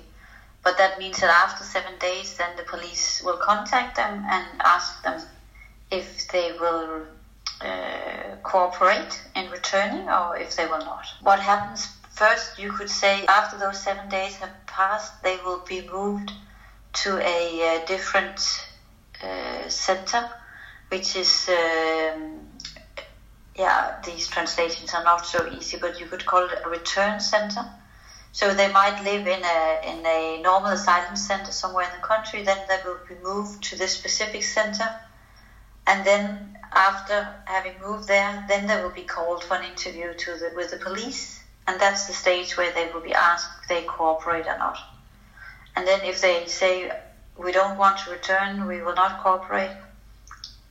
but 0.64 0.78
that 0.78 0.98
means 0.98 1.20
that 1.20 1.30
after 1.30 1.64
seven 1.64 1.98
days, 2.00 2.34
then 2.36 2.56
the 2.56 2.64
police 2.64 3.22
will 3.22 3.38
contact 3.38 3.96
them 3.96 4.26
and 4.30 4.62
ask 4.64 5.02
them 5.04 5.22
if 5.92 6.28
they 6.28 6.52
will 6.52 7.06
uh, 7.62 8.36
cooperate 8.44 9.22
in 9.36 9.50
returning 9.50 10.08
or 10.10 10.38
if 10.38 10.56
they 10.56 10.66
will 10.66 10.80
not. 10.80 11.06
What 11.22 11.40
happens 11.40 11.88
first, 12.12 12.58
you 12.60 12.72
could 12.72 12.90
say, 12.90 13.26
after 13.28 13.58
those 13.58 13.78
seven 13.78 14.10
days 14.10 14.36
have 14.38 14.54
passed, 14.68 15.22
they 15.24 15.38
will 15.38 15.64
be 15.68 15.82
moved 15.82 16.32
to 16.94 17.20
a, 17.20 17.78
uh, 17.78 17.86
different 17.86 18.40
uh, 19.24 19.70
center, 19.70 20.30
which 20.90 21.16
is. 21.16 21.50
Um, 21.50 22.48
yeah, 23.58 23.96
these 24.06 24.28
translations 24.28 24.94
are 24.94 25.04
not 25.04 25.26
so 25.26 25.48
easy, 25.48 25.78
but 25.78 26.00
you 26.00 26.06
could 26.06 26.26
call 26.26 26.44
it 26.44 26.60
a 26.64 26.70
return 26.70 27.20
center. 27.20 27.66
So 28.32 28.54
they 28.54 28.72
might 28.72 29.00
live 29.04 29.26
in 29.26 29.44
a 29.44 29.80
in 29.84 30.06
a 30.06 30.40
normal 30.44 30.72
asylum 30.72 31.16
center 31.16 31.52
somewhere 31.52 31.86
in 31.86 31.92
the 31.92 32.08
country, 32.08 32.44
then 32.44 32.60
they 32.68 32.78
will 32.86 33.00
be 33.10 33.16
moved 33.16 33.64
to 33.64 33.76
this 33.76 33.94
specific 33.94 34.44
center, 34.44 34.94
and 35.88 36.06
then 36.06 36.57
after 36.74 37.28
having 37.46 37.74
moved 37.82 38.08
there, 38.08 38.46
then 38.48 38.68
they 38.68 38.82
will 38.82 38.90
be 38.92 39.04
called 39.04 39.44
for 39.44 39.56
an 39.56 39.64
interview 39.64 40.14
the, 40.14 40.52
with 40.56 40.72
the 40.72 40.78
police, 40.78 41.44
and 41.68 41.80
that's 41.80 42.08
the 42.08 42.14
stage 42.14 42.58
where 42.58 42.72
they 42.74 42.90
will 42.92 43.02
be 43.02 43.14
asked 43.14 43.50
if 43.62 43.70
they 43.70 43.84
cooperate 43.84 44.48
or 44.48 44.58
not. 44.58 44.78
And 45.76 45.88
then 45.88 46.02
if 46.04 46.22
they 46.22 46.46
say, 46.48 46.92
we 47.38 47.52
don't 47.52 47.78
want 47.78 48.00
to 48.00 48.12
return, 48.12 48.68
we 48.68 48.82
will 48.82 48.96
not 48.96 49.22
cooperate, 49.22 49.76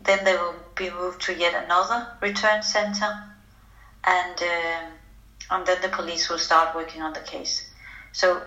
then 0.00 0.24
they 0.24 0.34
will 0.34 0.54
be 0.74 0.90
moved 0.90 1.22
to 1.22 1.34
yet 1.34 1.54
another 1.64 2.06
return 2.20 2.62
center, 2.62 3.18
and 4.04 4.42
uh, 4.42 4.80
and 5.50 5.66
then 5.66 5.80
the 5.80 5.88
police 5.88 6.28
will 6.28 6.38
start 6.38 6.74
working 6.74 7.02
on 7.02 7.12
the 7.12 7.20
case. 7.20 7.68
So 8.12 8.42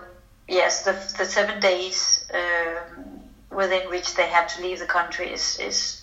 yes, 0.48 0.84
the, 0.84 0.92
the 1.16 1.24
seven 1.24 1.60
days 1.60 2.26
um, 2.34 3.20
within 3.50 3.88
which 3.88 4.14
they 4.14 4.28
have 4.28 4.54
to 4.54 4.62
leave 4.62 4.78
the 4.78 4.86
country 4.86 5.32
is 5.32 5.58
is 5.58 5.99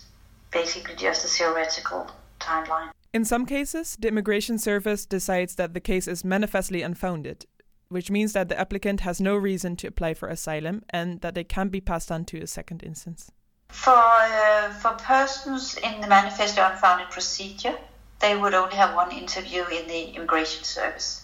basically 0.52 0.96
just 0.96 1.26
a 1.26 1.28
theoretical 1.28 2.10
timeline. 2.40 2.92
In 3.14 3.26
some 3.26 3.46
cases, 3.46 3.98
the 4.00 4.08
Immigration 4.10 4.58
Service 4.58 5.06
decides 5.06 5.56
that 5.56 5.74
the 5.74 5.80
case 5.80 6.08
is 6.08 6.24
manifestly 6.24 6.82
unfounded, 6.82 7.46
which 7.90 8.12
means 8.12 8.34
that 8.34 8.50
the 8.50 8.60
applicant 8.60 9.02
has 9.02 9.22
no 9.22 9.36
reason 9.36 9.76
to 9.78 9.88
apply 9.88 10.14
for 10.14 10.28
asylum 10.30 10.84
and 10.90 11.22
that 11.22 11.34
they 11.36 11.44
can 11.44 11.70
be 11.70 11.82
passed 11.82 12.12
on 12.12 12.26
to 12.26 12.40
a 12.40 12.48
second 12.48 12.84
instance. 12.84 13.32
For, 13.70 13.92
uh, 13.92 14.74
for 14.74 14.92
persons 14.94 15.78
in 15.78 16.02
the 16.02 16.08
manifestly 16.08 16.62
unfounded 16.62 17.10
procedure, 17.10 17.76
they 18.20 18.36
would 18.36 18.54
only 18.54 18.76
have 18.76 18.96
one 18.96 19.12
interview 19.12 19.64
in 19.66 19.88
the 19.88 20.16
Immigration 20.16 20.64
Service. 20.64 21.24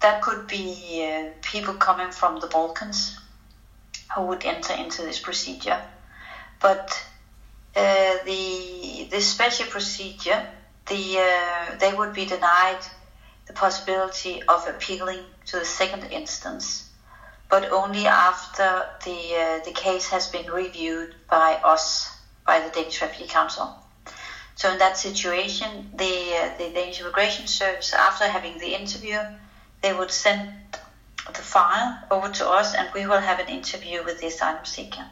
That 0.00 0.22
could 0.22 0.46
be 0.46 1.04
uh, 1.04 1.30
people 1.42 1.74
coming 1.74 2.10
from 2.10 2.40
the 2.40 2.46
Balkans 2.46 3.18
who 4.14 4.22
would 4.22 4.44
enter 4.44 4.72
into 4.74 5.02
this 5.02 5.18
procedure. 5.18 5.80
But 6.60 7.04
the 8.24 9.08
the 9.10 9.20
special 9.20 9.66
procedure, 9.66 10.40
the 10.86 11.18
uh, 11.18 11.76
they 11.78 11.92
would 11.92 12.12
be 12.12 12.24
denied 12.24 12.82
the 13.46 13.52
possibility 13.52 14.42
of 14.42 14.66
appealing 14.66 15.20
to 15.46 15.58
the 15.58 15.64
second 15.64 16.04
instance, 16.12 16.88
but 17.48 17.70
only 17.72 18.06
after 18.06 18.86
the 19.04 19.20
uh, 19.34 19.64
the 19.64 19.72
case 19.72 20.06
has 20.08 20.28
been 20.28 20.50
reviewed 20.50 21.14
by 21.30 21.54
us, 21.64 22.10
by 22.46 22.60
the 22.60 22.70
Danish 22.70 23.00
Refugee 23.00 23.28
Council. 23.28 23.74
So 24.54 24.70
in 24.70 24.78
that 24.78 24.96
situation, 24.96 25.90
the 25.94 26.14
uh, 26.40 26.56
the 26.58 26.70
Danish 26.70 27.00
Immigration 27.00 27.46
Service, 27.46 27.92
after 27.92 28.24
having 28.26 28.58
the 28.58 28.74
interview, 28.74 29.18
they 29.82 29.92
would 29.92 30.10
send 30.10 30.40
the 31.26 31.42
file 31.42 31.98
over 32.10 32.28
to 32.28 32.48
us, 32.48 32.74
and 32.74 32.88
we 32.94 33.06
will 33.06 33.20
have 33.20 33.38
an 33.38 33.48
interview 33.48 34.02
with 34.04 34.20
the 34.20 34.26
asylum 34.26 34.64
seeker. 34.64 35.06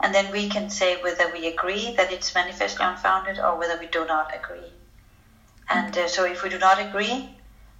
And 0.00 0.14
then 0.14 0.30
we 0.30 0.48
can 0.48 0.68
say 0.70 1.02
whether 1.02 1.30
we 1.32 1.46
agree 1.46 1.94
that 1.96 2.12
it's 2.12 2.34
manifestly 2.34 2.84
unfounded 2.84 3.38
or 3.38 3.58
whether 3.58 3.78
we 3.78 3.86
do 3.86 4.04
not 4.06 4.32
agree. 4.34 4.72
And 5.68 5.96
uh, 5.96 6.08
so 6.08 6.24
if 6.24 6.42
we 6.42 6.50
do 6.50 6.58
not 6.58 6.78
agree, 6.78 7.30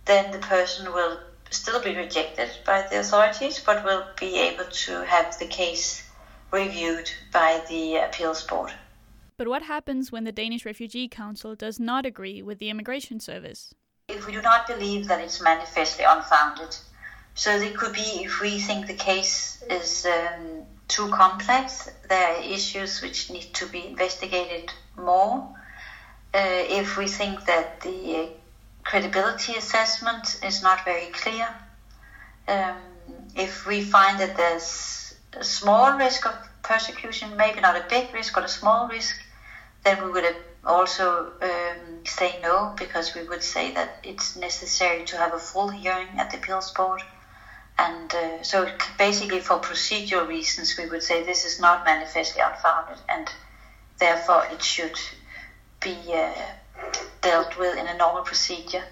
then 0.06 0.32
the 0.32 0.38
person 0.38 0.92
will 0.92 1.18
still 1.50 1.80
be 1.80 1.96
rejected 1.96 2.50
by 2.64 2.87
the 2.90 3.00
authorities, 3.00 3.61
but 3.64 3.85
will 3.85 4.04
be 4.18 4.38
able 4.38 4.64
to 4.64 5.04
have 5.04 5.38
the 5.38 5.46
case 5.46 6.08
reviewed 6.50 7.11
by 7.32 7.62
the 7.68 7.96
appeals 7.96 8.42
board. 8.42 8.73
But 9.37 9.49
what 9.49 9.62
happens 9.62 10.11
when 10.11 10.25
the 10.25 10.32
Danish 10.32 10.64
Refugee 10.64 11.08
Council 11.08 11.54
does 11.54 11.78
not 11.78 12.06
agree 12.06 12.42
with 12.42 12.58
the 12.58 12.70
Immigration 12.70 13.20
Service? 13.20 13.75
If 14.08 14.26
we 14.26 14.32
do 14.32 14.40
not 14.40 14.66
believe 14.66 15.08
that 15.08 15.20
it's 15.20 15.42
manifestly 15.42 16.04
unfounded, 16.04 16.76
so 17.35 17.50
it 17.50 17.76
could 17.76 17.92
be 17.92 18.25
if 18.25 18.40
we 18.40 18.58
think 18.58 18.87
the 18.87 18.94
case 18.94 19.62
is 19.68 20.06
um, 20.06 20.55
too 20.88 21.09
complex, 21.09 21.88
there 22.09 22.35
are 22.35 22.40
issues 22.40 23.00
which 23.00 23.31
need 23.31 23.52
to 23.55 23.66
be 23.66 23.87
investigated 23.87 24.73
more. 24.97 25.45
Uh, 26.35 26.62
if 26.69 26.97
we 26.97 27.07
think 27.07 27.45
that 27.47 27.81
the 27.81 28.31
credibility 28.85 29.57
assessment 29.57 30.37
is 30.43 30.62
not 30.62 30.85
very 30.85 31.09
clear, 31.09 31.55
um, 32.49 32.76
if 33.35 33.66
we 33.66 33.81
find 33.81 34.19
that 34.19 34.37
there's 34.37 35.14
a 35.33 35.45
small 35.45 35.93
risk 35.93 36.26
of 36.26 36.35
persecution, 36.62 37.37
maybe 37.37 37.61
not 37.61 37.76
a 37.76 37.85
big 37.88 38.12
risk, 38.12 38.35
but 38.35 38.45
a 38.45 38.49
small 38.49 38.87
risk, 38.87 39.25
then 39.85 40.02
we 40.02 40.11
would 40.11 40.35
also 40.64 41.33
um, 41.40 42.05
say 42.05 42.38
no 42.43 42.75
because 42.76 43.14
we 43.14 43.23
would 43.23 43.43
say 43.43 43.71
that 43.71 43.90
it's 44.02 44.35
necessary 44.37 45.02
to 45.05 45.16
have 45.16 45.33
a 45.33 45.38
full 45.38 45.69
hearing 45.69 46.19
at 46.19 46.31
the 46.31 46.37
appeals 46.37 46.71
board. 46.71 47.02
And 47.78 48.14
uh, 48.14 48.42
so, 48.42 48.71
basically, 48.99 49.40
for 49.40 49.59
procedural 49.59 50.26
reasons, 50.26 50.76
we 50.78 50.87
would 50.87 51.02
say 51.02 51.23
this 51.23 51.45
is 51.45 51.61
not 51.61 51.85
manifestly 51.85 52.40
unfounded, 52.40 52.99
and 53.09 53.30
therefore 53.99 54.47
it 54.50 54.62
should 54.62 54.99
be 55.80 55.97
uh, 56.14 56.33
dealt 57.21 57.59
with 57.59 57.76
in 57.76 57.87
a 57.87 57.97
normal 57.97 58.23
procedure. 58.23 58.85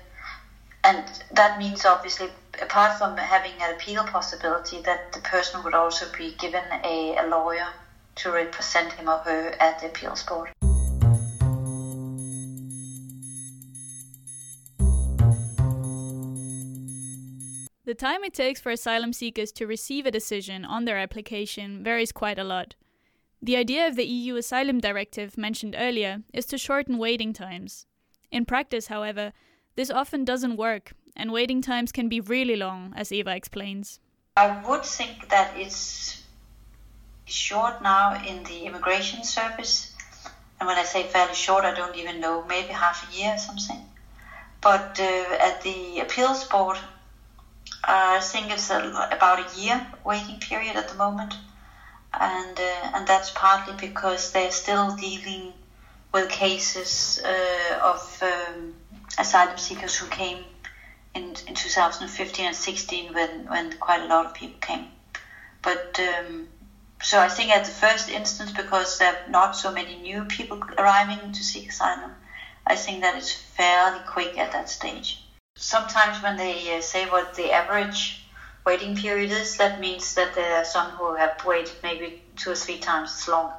And 0.85 1.03
that 1.33 1.59
means, 1.59 1.87
obviously, 1.87 2.29
apart 2.61 2.99
from 2.99 3.17
having 3.17 3.53
an 3.63 3.75
appeal 3.75 4.05
possibility, 4.05 4.83
that 4.83 5.13
the 5.13 5.21
person 5.21 5.65
would 5.65 5.75
also 5.75 6.07
be 6.17 6.35
given 6.39 6.65
a, 6.85 7.17
a 7.17 7.27
lawyer 7.27 7.69
to 8.17 8.31
represent 8.31 8.93
him 8.93 9.09
or 9.09 9.19
her 9.19 9.55
at 9.61 9.81
the 9.81 9.87
appeals 9.87 10.23
board. 10.25 10.51
The 17.95 18.07
time 18.07 18.25
it 18.25 18.35
takes 18.35 18.61
for 18.61 18.71
asylum 18.71 19.13
seekers 19.13 19.53
to 19.53 19.69
receive 19.69 20.05
a 20.05 20.11
decision 20.11 20.65
on 20.65 20.85
their 20.85 20.99
application 20.99 21.81
varies 21.85 22.11
quite 22.11 22.41
a 22.41 22.43
lot. 22.43 22.75
The 23.41 23.57
idea 23.57 23.87
of 23.87 23.95
the 23.95 24.05
EU 24.05 24.35
Asylum 24.35 24.81
Directive 24.81 25.39
mentioned 25.39 25.77
earlier 25.79 26.23
is 26.33 26.45
to 26.47 26.59
shorten 26.59 26.99
waiting 26.99 27.33
times. 27.33 27.87
In 28.33 28.47
practice, 28.47 28.89
however, 28.89 29.33
this 29.77 29.93
often 29.93 30.25
doesn't 30.25 30.57
work, 30.57 30.95
and 31.15 31.31
waiting 31.31 31.63
times 31.63 31.93
can 31.93 32.09
be 32.09 32.19
really 32.19 32.57
long, 32.57 32.93
as 32.97 33.13
Eva 33.13 33.37
explains. 33.37 34.01
I 34.37 34.61
would 34.67 34.85
think 34.85 35.29
that 35.29 35.57
it's 35.57 36.25
short 37.27 37.81
now 37.81 38.21
in 38.27 38.43
the 38.43 38.65
immigration 38.65 39.23
service. 39.23 39.95
And 40.59 40.67
when 40.67 40.79
I 40.79 40.83
say 40.83 41.05
fairly 41.05 41.37
short, 41.37 41.65
I 41.65 41.73
don't 41.73 41.95
even 41.95 42.21
know, 42.21 42.45
maybe 42.49 42.73
half 42.73 43.09
a 43.09 43.17
year 43.17 43.35
or 43.35 43.39
something. 43.39 43.89
But 44.61 44.99
uh, 44.99 45.37
at 45.39 45.63
the 45.63 46.01
appeals 46.01 46.43
board, 46.43 46.79
I 47.85 48.21
think 48.21 48.51
it's 48.51 48.71
a, 48.71 49.09
about 49.13 49.39
a 49.41 49.59
year 49.59 49.87
waiting 50.05 50.39
period 50.41 50.77
at 50.77 50.89
the 50.89 50.95
moment, 50.95 51.37
and 52.13 52.59
uh, 52.59 52.91
and 52.95 53.07
that's 53.07 53.31
partly 53.31 53.75
because 53.75 54.33
they're 54.33 54.51
still 54.51 54.97
dealing 54.97 55.53
with 56.13 56.29
cases 56.31 57.21
uh, 57.25 57.79
of 57.83 58.23
um, 58.23 58.75
asylum 59.19 59.59
seekers 59.59 59.97
who 59.97 60.09
came 60.09 60.45
in 61.15 61.35
in 61.47 61.55
2015 61.55 62.47
and 62.47 62.57
16 62.57 63.13
when 63.15 63.47
when 63.47 63.73
quite 63.79 64.03
a 64.03 64.07
lot 64.07 64.27
of 64.27 64.35
people 64.35 64.59
came, 64.61 64.89
but. 65.63 66.01
Um, 66.01 66.49
so 67.03 67.21
I 67.21 67.29
think 67.29 67.51
at 67.51 67.67
the 67.67 67.71
first 67.71 68.09
instance, 68.09 68.51
because 68.53 68.97
there 68.97 69.13
are 69.13 69.29
not 69.29 69.55
so 69.55 69.71
many 69.71 69.95
new 69.97 70.25
people 70.25 70.59
arriving 70.79 71.33
to 71.33 71.43
seek 71.43 71.69
asylum, 71.69 72.15
I 72.67 72.77
think 72.77 73.03
that 73.03 73.15
it's 73.15 73.31
fairly 73.31 74.01
quick 74.07 74.39
at 74.39 74.53
that 74.53 74.71
stage. 74.71 75.24
Sometimes 75.57 76.21
when 76.21 76.37
they 76.37 76.77
uh, 76.77 76.81
say 76.81 77.07
what 77.07 77.35
the 77.35 77.51
average 77.53 78.23
waiting 78.67 78.97
period 78.97 79.31
is, 79.31 79.57
that 79.57 79.81
means 79.81 80.15
that 80.15 80.35
there 80.35 80.57
are 80.59 80.65
some 80.65 80.91
who 80.91 81.15
have 81.15 81.45
waited 81.45 81.77
maybe 81.83 82.23
two 82.37 82.51
or 82.51 82.55
three 82.55 82.79
times 82.79 83.13
as 83.15 83.29
long. 83.29 83.53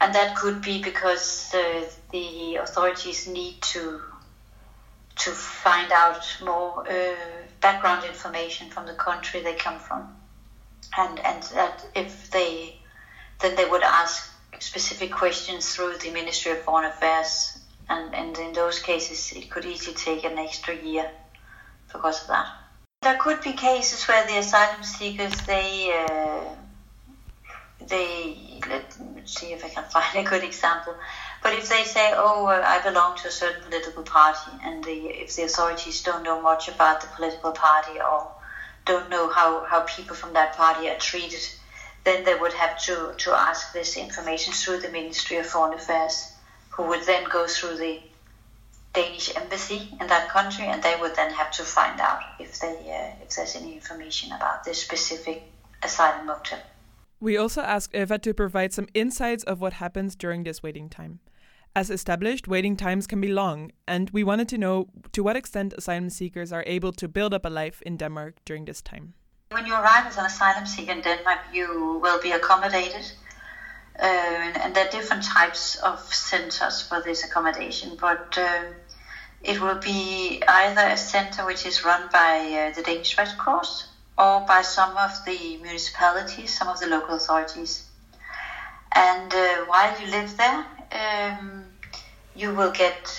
And 0.00 0.14
that 0.14 0.36
could 0.36 0.60
be 0.60 0.82
because 0.82 1.50
the 1.50 2.56
authorities 2.56 3.26
need 3.26 3.62
to 3.62 4.00
to 5.16 5.32
find 5.32 5.90
out 5.90 6.36
more 6.40 6.88
uh, 6.88 7.14
background 7.60 8.04
information 8.04 8.70
from 8.70 8.86
the 8.86 8.94
country 8.94 9.40
they 9.40 9.54
come 9.54 9.78
from, 9.80 10.16
and 10.96 11.18
and 11.20 11.42
that 11.54 11.84
if 11.94 12.30
they 12.30 12.78
then 13.40 13.54
they 13.56 13.64
would 13.64 13.82
ask 13.82 14.30
specific 14.60 15.12
questions 15.12 15.74
through 15.74 15.96
the 15.96 16.10
Ministry 16.10 16.52
of 16.52 16.62
Foreign 16.62 16.84
Affairs, 16.84 17.58
and, 17.88 18.14
and 18.14 18.38
in 18.38 18.52
those 18.52 18.78
cases 18.78 19.32
it 19.32 19.50
could 19.50 19.64
easily 19.64 19.94
take 19.94 20.24
an 20.24 20.38
extra 20.38 20.74
year 20.74 21.10
because 21.92 22.22
of 22.22 22.28
that. 22.28 22.48
There 23.02 23.16
could 23.16 23.40
be 23.40 23.52
cases 23.52 24.06
where 24.08 24.26
the 24.26 24.38
asylum 24.38 24.82
seekers 24.82 25.34
they 25.46 25.92
uh, 25.92 26.54
they 27.86 28.60
let 28.68 28.98
me 28.98 29.22
see 29.24 29.52
if 29.52 29.64
I 29.64 29.68
can 29.68 29.84
find 29.94 30.16
a 30.16 30.28
good 30.28 30.42
example. 30.42 30.98
But 31.42 31.54
if 31.54 31.68
they 31.68 31.84
say, 31.84 32.12
"Oh, 32.16 32.46
uh, 32.46 32.62
I 32.66 32.80
belong 32.80 33.16
to 33.16 33.28
a 33.28 33.30
certain 33.30 33.62
political 33.62 34.02
party," 34.02 34.50
and 34.64 34.82
the, 34.84 35.06
if 35.06 35.36
the 35.36 35.44
authorities 35.44 36.02
don't 36.02 36.22
know 36.22 36.40
much 36.40 36.68
about 36.68 37.00
the 37.00 37.06
political 37.08 37.52
party 37.52 38.00
or 38.00 38.32
don't 38.88 39.10
know 39.10 39.28
how, 39.28 39.64
how 39.64 39.80
people 39.80 40.16
from 40.16 40.32
that 40.32 40.56
party 40.56 40.88
are 40.88 40.96
treated, 40.96 41.46
then 42.04 42.24
they 42.24 42.34
would 42.34 42.54
have 42.54 42.76
to, 42.78 43.12
to 43.18 43.32
ask 43.32 43.72
this 43.72 43.96
information 43.96 44.52
through 44.52 44.78
the 44.78 44.90
Ministry 44.90 45.36
of 45.36 45.46
Foreign 45.46 45.74
Affairs, 45.74 46.32
who 46.70 46.84
would 46.84 47.04
then 47.04 47.24
go 47.24 47.46
through 47.46 47.76
the 47.76 48.00
Danish 48.92 49.34
embassy 49.36 49.96
in 50.00 50.06
that 50.06 50.28
country, 50.28 50.66
and 50.66 50.82
they 50.82 50.96
would 51.00 51.14
then 51.14 51.32
have 51.32 51.50
to 51.52 51.62
find 51.62 52.00
out 52.00 52.20
if 52.38 52.58
they 52.60 52.74
uh, 52.90 53.22
if 53.22 53.36
there's 53.36 53.54
any 53.56 53.74
information 53.74 54.32
about 54.32 54.64
this 54.64 54.82
specific 54.82 55.42
asylum 55.82 56.26
motive. 56.26 56.62
We 57.20 57.36
also 57.36 57.62
asked 57.62 57.94
Eva 57.94 58.18
to 58.18 58.32
provide 58.32 58.72
some 58.72 58.86
insights 58.94 59.44
of 59.44 59.60
what 59.60 59.74
happens 59.74 60.14
during 60.14 60.44
this 60.44 60.62
waiting 60.62 60.88
time. 60.88 61.20
As 61.74 61.90
established, 61.90 62.48
waiting 62.48 62.76
times 62.76 63.06
can 63.06 63.20
be 63.20 63.28
long, 63.28 63.72
and 63.86 64.10
we 64.10 64.24
wanted 64.24 64.48
to 64.48 64.58
know 64.58 64.88
to 65.12 65.22
what 65.22 65.36
extent 65.36 65.74
asylum 65.76 66.10
seekers 66.10 66.52
are 66.52 66.64
able 66.66 66.92
to 66.92 67.08
build 67.08 67.34
up 67.34 67.44
a 67.44 67.50
life 67.50 67.82
in 67.82 67.96
Denmark 67.96 68.36
during 68.44 68.64
this 68.64 68.80
time. 68.80 69.14
When 69.50 69.66
you 69.66 69.74
arrive 69.74 70.06
as 70.06 70.18
an 70.18 70.26
asylum 70.26 70.66
seeker 70.66 70.92
in 70.92 71.00
Denmark, 71.00 71.38
you 71.52 71.98
will 72.02 72.20
be 72.20 72.32
accommodated 72.32 73.12
and, 73.98 74.56
and, 74.60 74.74
there 74.74 74.86
are 74.86 74.90
different 74.90 75.24
types 75.24 75.74
of 75.76 76.00
centers 76.00 76.80
for 76.80 77.00
this 77.00 77.24
accommodation, 77.24 77.96
but 78.00 78.38
um, 78.38 78.66
it 79.42 79.60
will 79.60 79.76
be 79.76 80.40
either 80.46 80.86
a 80.86 80.96
center 80.96 81.44
which 81.44 81.64
is 81.66 81.82
run 81.84 82.08
by 82.08 82.68
uh, 82.68 82.74
the 82.74 82.82
Danish 82.82 83.16
Red 83.18 83.36
Cross 83.36 83.84
or 84.16 84.40
by 84.40 84.62
some 84.62 84.96
of 84.96 85.24
the 85.24 85.56
municipalities, 85.56 86.56
some 86.56 86.68
of 86.68 86.78
the 86.78 86.86
local 86.86 87.14
authorities. 87.14 87.82
And 88.92 89.32
uh, 89.32 89.58
while 89.66 89.94
you 89.96 90.06
live 90.06 90.36
there, 90.36 90.64
um, 90.92 91.70
you 92.34 92.52
will 92.52 92.70
get, 92.70 93.12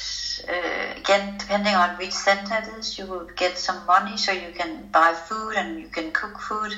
uh, 0.48 0.94
again, 0.96 1.36
depending 1.38 1.76
on 1.76 1.92
which 1.92 2.12
center 2.12 2.58
it 2.58 2.68
is, 2.68 2.98
you 2.98 3.06
will 3.06 3.26
get 3.36 3.58
some 3.58 3.86
money 3.86 4.18
so 4.18 4.32
you 4.32 4.52
can 4.52 4.88
buy 4.92 5.14
food 5.14 5.56
and 5.56 5.80
you 5.80 5.88
can 5.88 6.12
cook 6.12 6.40
food. 6.40 6.76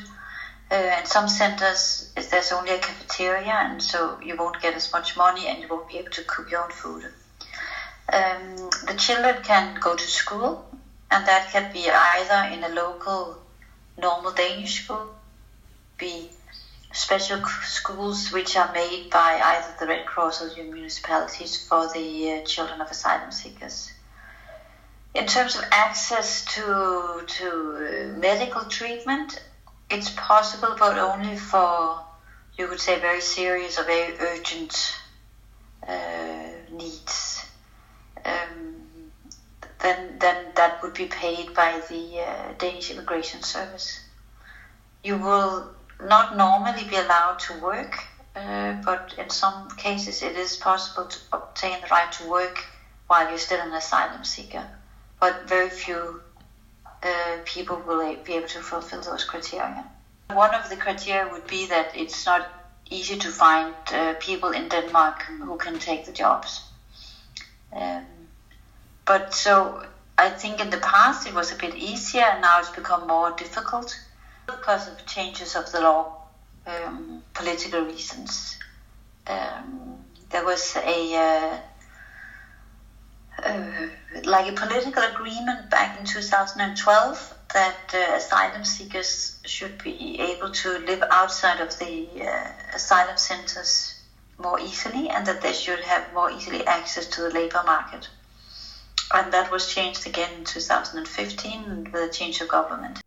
Uh, 0.71 1.03
some 1.03 1.27
centers, 1.27 2.09
there's 2.31 2.53
only 2.53 2.71
a 2.71 2.79
cafeteria, 2.79 3.51
and 3.51 3.83
so 3.83 4.17
you 4.23 4.37
won't 4.37 4.61
get 4.61 4.73
as 4.73 4.93
much 4.93 5.17
money 5.17 5.47
and 5.47 5.61
you 5.61 5.67
won't 5.67 5.89
be 5.89 5.97
able 5.97 6.09
to 6.09 6.23
cook 6.23 6.49
your 6.49 6.63
own 6.63 6.71
food. 6.71 7.03
Um, 8.13 8.55
the 8.87 8.93
children 8.97 9.43
can 9.43 9.75
go 9.81 9.97
to 9.97 10.07
school, 10.07 10.65
and 11.11 11.27
that 11.27 11.51
can 11.51 11.73
be 11.73 11.89
either 11.89 12.55
in 12.55 12.63
a 12.63 12.69
local 12.69 13.37
normal 13.97 14.31
Danish 14.31 14.85
school, 14.85 15.09
be 15.97 16.29
special 16.93 17.43
schools 17.63 18.31
which 18.31 18.55
are 18.55 18.71
made 18.71 19.09
by 19.09 19.41
either 19.43 19.75
the 19.77 19.87
Red 19.87 20.05
Cross 20.05 20.41
or 20.41 20.49
the 20.55 20.63
municipalities 20.63 21.67
for 21.67 21.91
the 21.93 22.31
uh, 22.31 22.45
children 22.45 22.79
of 22.79 22.89
asylum 22.89 23.31
seekers. 23.31 23.91
In 25.13 25.25
terms 25.25 25.57
of 25.57 25.65
access 25.71 26.45
to 26.45 27.23
to 27.27 27.47
uh, 27.49 28.17
medical 28.17 28.63
treatment, 28.63 29.41
it's 29.91 30.09
possible, 30.11 30.75
but 30.79 30.97
only 30.97 31.35
for 31.37 31.99
you 32.57 32.67
could 32.67 32.79
say 32.79 32.99
very 32.99 33.21
serious 33.21 33.77
or 33.79 33.83
very 33.83 34.17
urgent 34.19 34.95
uh, 35.87 36.47
needs. 36.71 37.45
Um, 38.23 39.11
then 39.79 40.17
then 40.19 40.45
that 40.55 40.81
would 40.81 40.93
be 40.93 41.07
paid 41.07 41.53
by 41.53 41.81
the 41.89 42.21
uh, 42.21 42.53
Danish 42.57 42.91
Immigration 42.91 43.41
Service. 43.41 43.99
You 45.03 45.17
will 45.17 45.71
not 45.99 46.37
normally 46.37 46.83
be 46.83 46.95
allowed 46.95 47.39
to 47.39 47.59
work, 47.59 48.03
uh, 48.35 48.73
but 48.85 49.15
in 49.17 49.29
some 49.29 49.69
cases 49.71 50.21
it 50.21 50.35
is 50.35 50.55
possible 50.57 51.05
to 51.05 51.19
obtain 51.33 51.81
the 51.81 51.87
right 51.87 52.11
to 52.13 52.29
work 52.29 52.63
while 53.07 53.27
you're 53.27 53.37
still 53.37 53.59
an 53.59 53.73
asylum 53.73 54.23
seeker. 54.23 54.67
But 55.19 55.47
very 55.47 55.69
few 55.69 56.21
uh, 57.03 57.37
people 57.45 57.81
will 57.85 58.15
be 58.23 58.33
able 58.33 58.47
to 58.47 58.61
fulfill 58.61 59.01
those 59.01 59.23
criteria. 59.23 59.85
One 60.29 60.53
of 60.53 60.69
the 60.69 60.75
criteria 60.75 61.27
would 61.27 61.47
be 61.47 61.65
that 61.67 61.91
it's 61.93 62.25
not 62.25 62.45
easy 62.89 63.15
to 63.17 63.29
find 63.29 63.73
uh, 63.93 64.13
people 64.19 64.51
in 64.51 64.67
Denmark 64.67 65.23
who 65.23 65.57
can 65.57 65.79
take 65.79 66.05
the 66.05 66.11
jobs. 66.11 66.61
Um, 67.73 68.05
but 69.05 69.33
so 69.33 69.81
I 70.17 70.29
think 70.29 70.59
in 70.59 70.69
the 70.69 70.77
past 70.77 71.25
it 71.25 71.33
was 71.33 71.51
a 71.51 71.55
bit 71.55 71.75
easier, 71.75 72.23
and 72.23 72.41
now 72.41 72.59
it's 72.59 72.69
become 72.69 73.07
more 73.07 73.31
difficult 73.31 73.97
because 74.45 74.87
of 74.87 75.05
changes 75.05 75.55
of 75.55 75.71
the 75.71 75.81
law, 75.81 76.05
um, 76.67 77.23
political 77.33 77.81
reasons. 77.81 78.57
Um, 79.27 80.05
there 80.29 80.43
was 80.43 80.75
a 80.75 81.15
uh, 81.15 81.57
uh, 83.43 83.87
like 84.23 84.51
a 84.51 84.55
political 84.55 85.03
agreement 85.03 85.69
back 85.69 85.99
in 85.99 86.05
2012 86.05 87.33
that 87.53 87.93
uh, 87.93 88.15
asylum 88.15 88.63
seekers 88.63 89.39
should 89.45 89.81
be 89.83 90.19
able 90.19 90.51
to 90.51 90.79
live 90.79 91.03
outside 91.11 91.59
of 91.59 91.77
the 91.79 92.07
uh, 92.21 92.47
asylum 92.73 93.17
centers 93.17 93.99
more 94.37 94.59
easily 94.59 95.09
and 95.09 95.25
that 95.25 95.41
they 95.41 95.53
should 95.53 95.79
have 95.79 96.13
more 96.13 96.31
easily 96.31 96.65
access 96.65 97.07
to 97.07 97.21
the 97.21 97.29
labor 97.29 97.61
market. 97.65 98.09
And 99.13 99.31
that 99.33 99.51
was 99.51 99.73
changed 99.73 100.07
again 100.07 100.31
in 100.39 100.45
2015 100.45 101.91
with 101.91 102.09
a 102.09 102.13
change 102.13 102.39
of 102.41 102.47
government. 102.47 103.01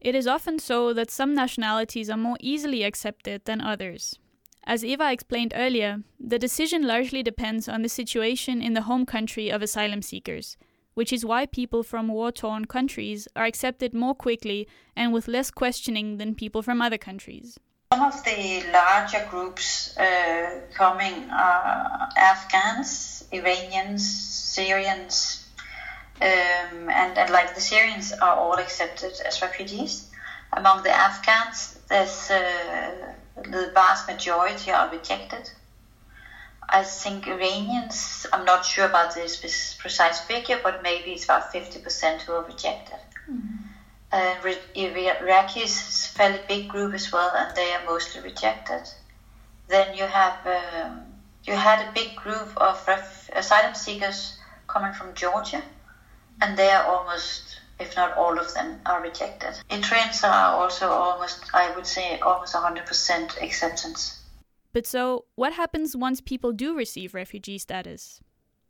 It 0.00 0.14
is 0.14 0.26
often 0.26 0.58
so 0.58 0.94
that 0.94 1.10
some 1.10 1.34
nationalities 1.34 2.08
are 2.08 2.16
more 2.16 2.38
easily 2.40 2.84
accepted 2.84 3.44
than 3.44 3.60
others. 3.60 4.18
As 4.64 4.84
Eva 4.84 5.12
explained 5.12 5.52
earlier, 5.54 6.02
the 6.18 6.38
decision 6.38 6.86
largely 6.86 7.22
depends 7.22 7.68
on 7.68 7.82
the 7.82 7.88
situation 7.88 8.62
in 8.62 8.72
the 8.72 8.82
home 8.82 9.04
country 9.04 9.50
of 9.50 9.60
asylum 9.62 10.00
seekers, 10.00 10.56
which 10.94 11.12
is 11.12 11.24
why 11.24 11.44
people 11.44 11.82
from 11.82 12.08
war 12.08 12.32
torn 12.32 12.64
countries 12.64 13.28
are 13.36 13.44
accepted 13.44 13.92
more 13.92 14.14
quickly 14.14 14.66
and 14.96 15.12
with 15.12 15.28
less 15.28 15.50
questioning 15.50 16.16
than 16.16 16.34
people 16.34 16.62
from 16.62 16.80
other 16.80 16.98
countries. 16.98 17.58
Some 17.92 18.02
of 18.02 18.24
the 18.24 18.62
larger 18.72 19.26
groups 19.28 19.96
uh, 19.98 20.60
coming 20.72 21.28
are 21.30 22.08
Afghans, 22.16 23.24
Iranians, 23.32 24.08
Syrians, 24.08 25.39
um, 26.22 26.90
and, 26.90 27.16
and, 27.18 27.30
like 27.30 27.54
the 27.54 27.60
Syrians 27.60 28.12
are 28.12 28.34
all 28.34 28.58
accepted 28.58 29.20
as 29.24 29.40
refugees. 29.42 30.04
Among 30.52 30.82
the 30.82 30.90
Afghans, 30.90 31.74
there's 31.88 32.30
uh, 32.30 33.12
the 33.36 33.70
vast 33.72 34.06
majority 34.06 34.70
are 34.70 34.88
rejected. 34.88 35.50
I 36.68 36.82
think 36.82 37.26
Iranians, 37.26 38.26
I'm 38.32 38.44
not 38.44 38.64
sure 38.64 38.84
about 38.84 39.14
this 39.14 39.74
precise 39.74 40.20
figure, 40.20 40.58
but 40.62 40.82
maybe 40.82 41.12
it's 41.12 41.24
about 41.24 41.50
50% 41.52 42.22
who 42.22 42.32
are 42.32 42.44
rejected. 42.44 42.98
Mm-hmm. 43.28 43.56
Uh, 44.12 44.34
Iraqis 44.74 45.64
is 45.64 46.10
a 46.12 46.16
fairly 46.16 46.40
big 46.46 46.68
group 46.68 46.94
as 46.94 47.12
well, 47.12 47.30
and 47.34 47.54
they 47.54 47.72
are 47.72 47.82
mostly 47.84 48.20
rejected. 48.20 48.82
Then 49.68 49.94
you 49.94 50.04
have 50.04 50.34
um, 50.44 51.14
you 51.44 51.54
had 51.54 51.80
a 51.80 51.86
big 51.94 52.14
group 52.16 52.52
of 52.56 52.86
ref- 52.86 53.30
asylum 53.32 53.74
seekers 53.74 54.34
coming 54.66 54.92
from 54.92 55.14
Georgia, 55.14 55.62
and 56.40 56.56
they 56.56 56.70
are 56.70 56.84
almost, 56.84 57.60
if 57.78 57.96
not 57.96 58.16
all 58.16 58.38
of 58.38 58.52
them, 58.54 58.80
are 58.86 59.02
rejected. 59.02 59.54
Eritreans 59.70 60.24
are 60.24 60.54
also 60.54 60.88
almost, 60.88 61.44
I 61.54 61.74
would 61.74 61.86
say, 61.86 62.18
almost 62.20 62.54
100% 62.54 63.42
acceptance. 63.42 64.20
But 64.72 64.86
so, 64.86 65.24
what 65.34 65.54
happens 65.54 65.96
once 65.96 66.20
people 66.20 66.52
do 66.52 66.76
receive 66.76 67.14
refugee 67.14 67.58
status? 67.58 68.20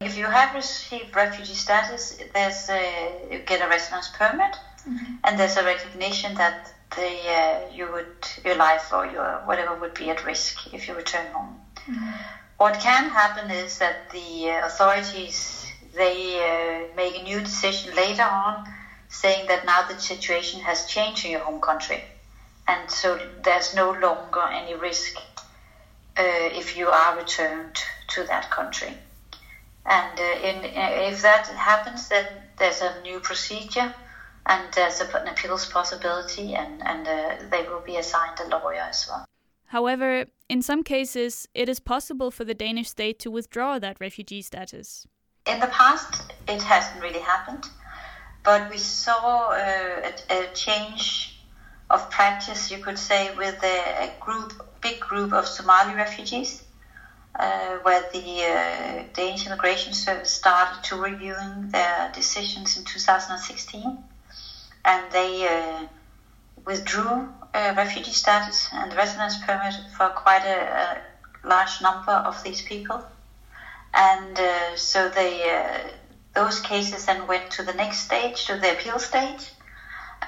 If 0.01 0.17
you 0.17 0.25
have 0.25 0.55
received 0.55 1.15
refugee 1.15 1.55
status, 1.55 2.19
there's 2.33 2.71
a, 2.71 3.29
you 3.31 3.39
get 3.41 3.61
a 3.61 3.69
residence 3.69 4.09
permit, 4.17 4.57
mm-hmm. 4.89 5.17
and 5.25 5.39
there's 5.39 5.59
a 5.59 5.65
recognition 5.65 6.35
that 6.37 6.73
the 6.97 7.11
uh, 7.31 7.61
you 7.73 7.91
would 7.93 8.27
your 8.45 8.57
life 8.57 8.93
or 8.93 9.07
your 9.07 9.43
whatever 9.45 9.79
would 9.79 9.95
be 9.95 10.09
at 10.11 10.25
risk 10.25 10.73
if 10.73 10.89
you 10.89 10.95
return 10.95 11.27
home. 11.33 11.61
Mm-hmm. 11.87 12.11
What 12.57 12.81
can 12.81 13.11
happen 13.11 13.51
is 13.51 13.79
that 13.79 14.11
the 14.11 14.51
uh, 14.51 14.67
authorities 14.67 15.60
they 15.95 16.19
uh, 16.41 16.97
make 16.97 17.19
a 17.19 17.23
new 17.23 17.41
decision 17.41 17.95
later 17.95 18.23
on 18.23 18.67
saying 19.09 19.47
that 19.49 19.65
now 19.67 19.87
the 19.89 19.99
situation 19.99 20.61
has 20.61 20.87
changed 20.87 21.25
in 21.25 21.33
your 21.33 21.41
home 21.41 21.61
country 21.61 22.03
and 22.71 22.91
so 22.91 23.19
there's 23.43 23.75
no 23.75 23.91
longer 23.93 24.43
any 24.43 24.75
risk 24.75 25.17
uh, 26.17 26.61
if 26.61 26.77
you 26.77 26.89
are 26.89 27.17
returned 27.17 27.77
to 28.09 28.25
that 28.25 28.51
country. 28.51 28.93
And 29.87 30.19
uh, 30.19 30.49
in, 30.49 30.57
uh, 30.59 31.11
if 31.11 31.23
that 31.23 31.47
happens, 31.49 32.09
then 32.09 32.27
there's 32.59 32.81
a 32.81 33.01
new 33.03 33.21
procedure 33.21 33.95
and 34.47 34.73
there's 34.75 35.01
an 35.01 35.29
appeals 35.29 35.67
possibility, 35.67 36.55
and, 36.55 36.83
and 36.85 37.07
uh, 37.07 37.37
they 37.51 37.63
will 37.69 37.81
be 37.81 37.97
assigned 37.97 38.39
a 38.41 38.49
lawyer 38.49 38.81
as 38.81 39.07
well. 39.09 39.25
However, 39.67 40.27
in 40.49 40.63
some 40.63 40.83
cases, 40.83 41.47
it 41.55 41.69
is 41.69 41.79
possible 41.79 42.31
for 42.31 42.45
the 42.45 42.55
Danish 42.55 42.89
state 42.89 43.19
to 43.21 43.31
withdraw 43.31 43.79
that 43.79 44.01
refugee 44.01 44.43
status. 44.43 45.07
In 45.51 45.59
the 45.59 45.67
past, 45.67 46.23
it 46.47 46.63
hasn't 46.63 47.03
really 47.03 47.19
happened, 47.19 47.69
but 48.45 48.71
we 48.71 48.79
saw 48.79 49.49
uh, 49.51 50.09
a, 50.09 50.13
a, 50.31 50.47
change 50.55 51.43
of 51.91 52.09
practice, 52.09 52.71
you 52.71 52.79
could 52.79 52.97
say, 52.97 53.35
with 53.37 53.61
a, 53.65 54.13
group, 54.21 54.53
big 54.81 55.01
group 55.01 55.33
of 55.33 55.49
Somali 55.49 55.93
refugees, 55.95 56.63
uh, 57.37 57.79
where 57.83 58.09
the 58.13 58.29
uh, 58.45 59.03
Danish 59.13 59.45
Immigration 59.45 59.93
Service 59.93 60.31
started 60.31 60.85
to 60.85 60.95
reviewing 60.95 61.71
their 61.71 62.13
decisions 62.15 62.77
in 62.77 62.85
2016, 62.85 63.99
and 64.85 65.11
they 65.11 65.49
uh, 65.49 65.85
withdrew 66.65 67.29
uh, 67.55 67.75
refugee 67.77 68.13
status 68.13 68.69
and 68.73 68.95
residence 68.95 69.37
permit 69.45 69.75
for 69.97 70.11
quite 70.11 70.45
a, 70.45 71.01
a 71.45 71.49
large 71.49 71.83
number 71.83 72.13
of 72.13 72.41
these 72.45 72.63
people 72.63 73.03
and 73.95 74.39
uh, 74.39 74.77
so 74.77 75.09
they 75.09 75.51
uh, 75.51 75.91
those 76.35 76.61
cases 76.61 77.05
then 77.07 77.27
went 77.27 77.51
to 77.51 77.63
the 77.63 77.73
next 77.73 77.99
stage, 77.99 78.45
to 78.47 78.57
the 78.57 78.71
appeal 78.71 78.99
stage, 78.99 79.53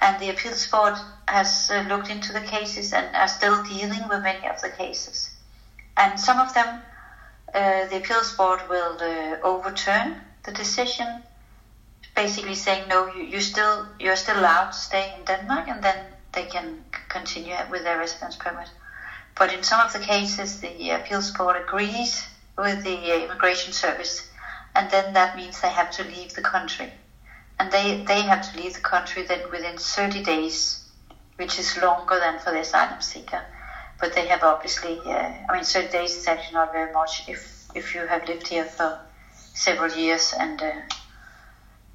and 0.01 0.19
the 0.19 0.29
appeals 0.29 0.67
board 0.67 0.95
has 1.29 1.71
uh, 1.71 1.81
looked 1.89 2.11
into 2.11 2.33
the 2.33 2.41
cases 2.41 2.93
and 2.93 3.15
are 3.15 3.29
still 3.29 3.59
dealing 3.63 4.09
with 4.09 4.23
many 4.23 4.49
of 4.49 4.61
the 4.61 4.69
cases, 4.69 5.31
and 5.97 6.19
some 6.19 6.39
of 6.39 6.53
them 6.53 6.79
uh, 7.55 7.85
the 7.87 7.97
appeals 7.97 8.33
board 8.33 8.63
will 8.69 8.97
uh, 9.01 9.37
overturn 9.43 10.15
the 10.45 10.53
decision 10.53 11.21
basically 12.15 12.55
saying 12.55 12.87
no, 12.89 13.07
you, 13.07 13.23
you 13.23 13.41
still 13.41 13.87
you're 13.99 14.17
still 14.17 14.39
allowed 14.39 14.71
to 14.73 14.79
stay 14.79 15.13
in 15.15 15.25
Denmark, 15.25 15.69
and 15.69 15.83
then 15.83 15.99
they 16.33 16.45
can 16.45 16.83
continue 17.09 17.57
with 17.71 17.83
their 17.85 17.99
residence 17.99 18.37
permit. 18.37 18.71
But 19.35 19.53
in 19.53 19.63
some 19.63 19.81
of 19.81 19.93
the 19.93 19.99
cases, 19.99 20.57
the 20.57 20.91
appeals 20.91 21.31
board 21.31 21.57
agrees 21.57 22.27
with 22.57 22.83
the 22.85 23.25
immigration 23.25 23.73
service, 23.73 24.29
and 24.75 24.91
then 24.91 25.13
that 25.15 25.37
means 25.37 25.61
they 25.61 25.71
have 25.71 25.91
to 25.93 26.05
leave 26.05 26.35
the 26.35 26.43
country, 26.43 26.93
and 27.59 27.71
they 27.73 28.03
they 28.05 28.23
have 28.23 28.43
to 28.51 28.61
leave 28.61 28.75
the 28.75 28.81
country 28.81 29.23
then 29.23 29.51
within 29.51 29.77
30 29.79 30.23
days, 30.23 30.85
which 31.37 31.59
is 31.59 31.77
longer 31.79 32.19
than 32.19 32.39
for 32.39 32.51
the 32.51 32.61
asylum 32.61 33.01
seeker. 33.01 33.43
But 34.01 34.15
they 34.15 34.27
have 34.27 34.43
obviously, 34.43 34.99
uh, 35.07 35.33
I 35.49 35.53
mean, 35.53 35.65
30 35.65 35.93
days 35.93 36.17
is 36.17 36.27
actually 36.27 36.55
not 36.55 36.73
very 36.73 36.93
much 36.93 37.29
if 37.29 37.69
if 37.75 37.95
you 37.95 38.07
have 38.07 38.27
lived 38.29 38.49
here 38.49 38.65
for 38.65 39.01
several 39.55 39.93
years 39.93 40.35
and. 40.39 40.63
Uh, 40.63 40.73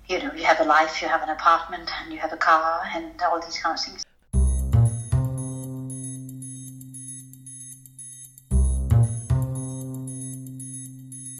you 0.09 0.19
know, 0.19 0.31
you 0.33 0.45
have 0.45 0.61
a 0.61 0.63
life, 0.63 1.01
you 1.01 1.07
have 1.09 1.21
an 1.21 1.29
apartment, 1.29 1.89
and 1.99 2.13
you 2.13 2.19
have 2.19 2.31
a 2.31 2.37
car, 2.37 2.81
and 2.95 3.21
all 3.23 3.41
these 3.41 3.59
kind 3.59 3.77
of 3.77 3.83
things. 3.83 4.06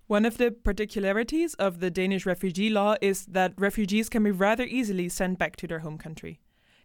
One 0.07 0.23
of 0.23 0.37
the 0.37 0.51
particularities 0.51 1.53
of 1.55 1.81
the 1.81 1.91
Danish 1.91 2.25
refugee 2.25 2.69
law 2.69 2.95
is 3.01 3.25
that 3.25 3.53
refugees 3.57 4.07
can 4.07 4.23
be 4.23 4.31
rather 4.31 4.63
easily 4.63 5.09
sent 5.09 5.37
back 5.37 5.57
to 5.57 5.67
their 5.67 5.79
home 5.79 5.97
country. 5.97 6.39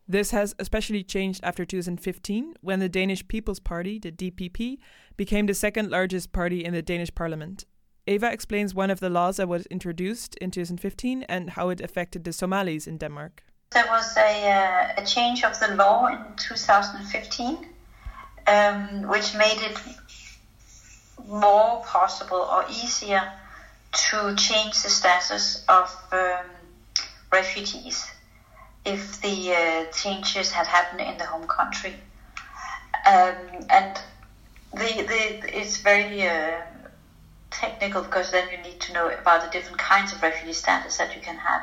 This 0.09 0.33
has 0.33 0.57
especially 0.59 1.05
changed 1.05 1.41
after 1.45 1.65
2015, 1.65 2.55
when 2.63 2.81
the 2.81 2.89
Danish 2.89 3.27
People's 3.29 3.61
Party, 3.61 4.01
the 4.01 4.11
DPP, 4.11 4.79
became 5.17 5.47
the 5.47 5.55
second 5.55 5.89
largest 5.89 6.33
party 6.33 6.65
in 6.65 6.75
the 6.75 6.83
Danish 6.83 7.15
parliament. 7.15 7.65
Eva 8.09 8.33
explains 8.33 8.75
one 8.75 8.91
of 8.91 8.99
the 8.99 9.09
laws 9.09 9.37
that 9.37 9.47
was 9.47 9.67
introduced 9.67 10.35
in 10.39 10.51
2015 10.51 11.23
and 11.29 11.51
how 11.51 11.69
it 11.69 11.81
affected 11.81 12.25
the 12.25 12.33
Somalis 12.33 12.89
in 12.89 12.99
Denmark. 12.99 13.45
There 13.71 13.87
was 13.87 14.17
a, 14.17 14.51
uh, 14.51 15.01
a 15.01 15.07
change 15.07 15.45
of 15.45 15.61
the 15.61 15.77
law 15.77 16.09
in 16.09 16.19
2015, 16.37 17.69
um, 18.49 19.09
which 19.09 19.37
made 19.37 19.63
it 19.63 19.79
more 21.27 21.83
possible 21.85 22.39
or 22.39 22.65
easier 22.69 23.33
to 23.93 24.35
change 24.37 24.83
the 24.83 24.89
status 24.89 25.65
of 25.69 25.95
um, 26.13 26.47
refugees 27.31 28.11
if 28.85 29.21
the 29.21 29.53
uh, 29.53 29.85
changes 29.93 30.51
had 30.51 30.67
happened 30.67 31.01
in 31.01 31.17
the 31.19 31.25
home 31.25 31.47
country. 31.47 31.95
Um, 33.07 33.37
and 33.71 34.01
the, 34.73 35.03
the, 35.03 35.59
it's 35.59 35.79
very 35.79 36.27
uh, 36.27 36.63
technical 37.51 38.03
because 38.03 38.31
then 38.31 38.49
you 38.51 38.59
need 38.59 38.81
to 38.81 38.93
know 38.93 39.09
about 39.09 39.43
the 39.43 39.51
different 39.51 39.79
kinds 39.79 40.13
of 40.13 40.23
refugee 40.23 40.53
status 40.53 40.97
that 40.97 41.15
you 41.15 41.21
can 41.21 41.37
have. 41.37 41.63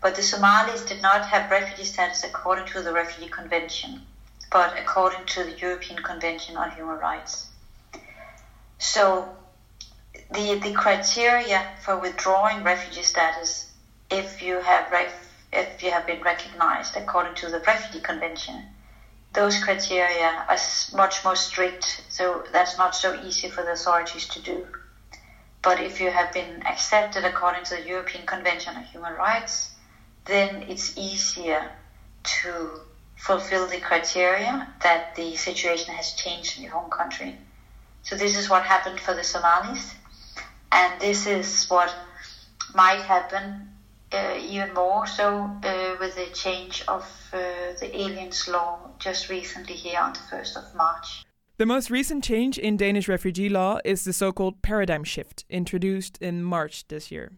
But 0.00 0.14
the 0.14 0.22
Somalis 0.22 0.84
did 0.84 1.02
not 1.02 1.26
have 1.26 1.50
refugee 1.50 1.84
status 1.84 2.24
according 2.24 2.66
to 2.66 2.82
the 2.82 2.92
Refugee 2.92 3.30
Convention, 3.30 4.02
but 4.50 4.78
according 4.78 5.26
to 5.26 5.44
the 5.44 5.52
European 5.52 6.02
Convention 6.02 6.56
on 6.56 6.70
Human 6.72 6.98
Rights. 6.98 7.46
So 8.84 9.34
the 10.30 10.58
the 10.62 10.72
criteria 10.72 11.60
for 11.80 11.96
withdrawing 11.98 12.62
refugee 12.62 13.02
status, 13.02 13.72
if 14.10 14.42
you 14.42 14.60
have 14.60 14.92
ref, 14.92 15.12
if 15.52 15.82
you 15.82 15.90
have 15.90 16.06
been 16.06 16.20
recognized 16.22 16.94
according 16.94 17.34
to 17.36 17.48
the 17.48 17.60
Refugee 17.60 18.00
Convention, 18.00 18.62
those 19.32 19.58
criteria 19.64 20.44
are 20.50 20.58
much 20.92 21.24
more 21.24 21.34
strict. 21.34 22.02
So 22.10 22.44
that's 22.52 22.76
not 22.76 22.94
so 22.94 23.18
easy 23.24 23.48
for 23.48 23.62
the 23.62 23.72
authorities 23.72 24.28
to 24.28 24.40
do. 24.40 24.66
But 25.62 25.80
if 25.80 25.98
you 25.98 26.10
have 26.10 26.30
been 26.34 26.62
accepted 26.66 27.24
according 27.24 27.64
to 27.64 27.76
the 27.76 27.88
European 27.88 28.26
Convention 28.26 28.76
on 28.76 28.84
Human 28.84 29.14
Rights, 29.14 29.70
then 30.26 30.64
it's 30.68 30.96
easier 30.98 31.72
to 32.42 32.80
fulfill 33.16 33.66
the 33.66 33.80
criteria 33.80 34.68
that 34.82 35.14
the 35.16 35.36
situation 35.36 35.94
has 35.94 36.12
changed 36.12 36.58
in 36.58 36.64
your 36.64 36.72
home 36.72 36.90
country. 36.90 37.38
So 38.04 38.16
this 38.16 38.36
is 38.36 38.50
what 38.50 38.62
happened 38.62 39.00
for 39.00 39.14
the 39.14 39.24
Somalis, 39.24 39.94
and 40.70 41.00
this 41.00 41.26
is 41.26 41.66
what 41.68 41.92
might 42.74 43.00
happen 43.00 43.68
uh, 44.12 44.38
even 44.38 44.72
more 44.74 45.06
so 45.06 45.50
uh, 45.64 45.96
with 45.98 46.14
the 46.14 46.26
change 46.34 46.84
of 46.86 47.02
uh, 47.32 47.38
the 47.80 47.90
aliens 47.92 48.46
law 48.46 48.78
just 48.98 49.28
recently 49.28 49.74
here 49.74 49.98
on 49.98 50.12
the 50.12 50.18
1st 50.18 50.56
of 50.56 50.74
March. 50.74 51.24
The 51.56 51.66
most 51.66 51.90
recent 51.90 52.22
change 52.22 52.58
in 52.58 52.76
Danish 52.76 53.08
refugee 53.08 53.48
law 53.48 53.78
is 53.84 54.04
the 54.04 54.12
so 54.12 54.32
called 54.32 54.60
paradigm 54.60 55.04
shift, 55.04 55.44
introduced 55.48 56.18
in 56.18 56.42
March 56.44 56.86
this 56.88 57.10
year. 57.10 57.32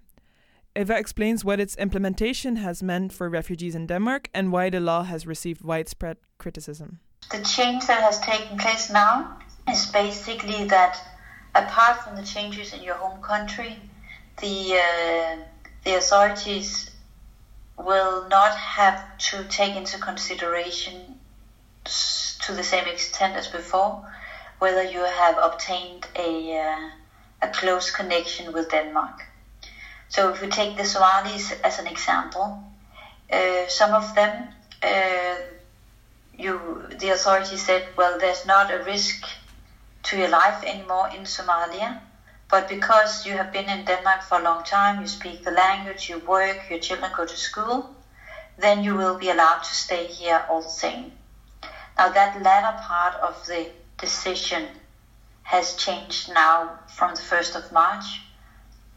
Eva 0.75 0.99
explains 0.99 1.45
what 1.45 1.61
its 1.61 1.77
implementation 1.77 2.57
has 2.57 2.83
meant 2.83 3.13
for 3.13 3.31
refugees 3.31 3.75
in 3.75 3.87
Denmark 3.87 4.29
and 4.35 4.53
why 4.53 4.69
the 4.69 4.81
law 4.81 5.05
has 5.05 5.27
received 5.27 5.63
widespread 5.63 6.17
criticism. 6.39 7.01
The 7.31 7.43
change 7.43 7.87
that 7.87 8.03
has 8.03 8.21
taken 8.21 8.59
place 8.59 8.91
now 8.91 9.39
is 9.69 9.87
basically 9.87 10.65
that 10.65 11.01
apart 11.55 11.97
from 12.03 12.17
the 12.17 12.23
changes 12.23 12.73
in 12.73 12.83
your 12.83 12.97
home 12.97 13.21
country, 13.23 13.81
the 14.39 14.77
uh, 14.77 15.37
the 15.85 15.95
authorities 15.95 16.91
will 17.77 18.27
not 18.29 18.55
have 18.55 18.99
to 19.19 19.45
take 19.45 19.77
into 19.77 19.99
consideration 19.99 21.19
to 21.85 22.53
the 22.55 22.63
same 22.63 22.87
extent 22.87 23.37
as 23.37 23.49
before 23.49 24.03
whether 24.59 24.83
you 24.83 25.01
have 25.01 25.37
obtained 25.39 26.07
a 26.17 26.59
uh, 26.59 26.89
a 27.43 27.49
close 27.49 27.91
connection 27.91 28.53
with 28.53 28.71
Denmark. 28.71 29.25
So 30.09 30.31
if 30.33 30.41
we 30.41 30.49
take 30.49 30.77
the 30.77 30.85
Somalis 30.85 31.53
as 31.65 31.79
an 31.79 31.87
example, 31.87 32.63
uh, 33.33 33.69
some 33.69 33.93
of 33.93 34.15
them, 34.15 34.49
uh, 34.83 35.37
you 36.33 36.87
the 36.99 37.11
authorities 37.11 37.65
said, 37.65 37.83
well, 37.97 38.19
there's 38.19 38.45
not 38.45 38.71
a 38.71 38.79
risk 38.79 39.27
to 40.07 40.17
your 40.17 40.29
life 40.29 40.63
anymore 40.65 41.09
in 41.09 41.23
Somalia. 41.23 42.01
But 42.49 42.69
because 42.69 43.27
you 43.27 43.33
have 43.33 43.53
been 43.53 43.69
in 43.69 43.85
Denmark 43.85 44.23
for 44.23 44.39
a 44.39 44.43
long 44.43 44.63
time, 44.63 45.01
you 45.01 45.09
speak 45.09 45.43
the 45.43 45.51
language, 45.51 46.09
you 46.09 46.19
work, 46.21 46.59
your 46.71 46.79
children 46.79 47.11
go 47.17 47.27
to 47.27 47.37
school, 47.37 47.91
then 48.57 48.85
you 48.85 48.95
will 48.95 49.19
be 49.19 49.31
allowed 49.31 49.63
to 49.65 49.75
stay 49.75 50.07
here 50.07 50.45
all 50.49 50.63
the 50.63 50.69
same. 50.69 51.13
Now, 51.99 52.09
that 52.11 52.41
latter 52.43 52.79
part 52.83 53.15
of 53.17 53.35
the 53.47 53.71
decision 53.99 54.69
has 55.43 55.75
changed 55.75 56.33
now 56.33 56.79
from 56.87 57.15
the 57.15 57.23
1st 57.23 57.57
of 57.57 57.73
March, 57.73 58.05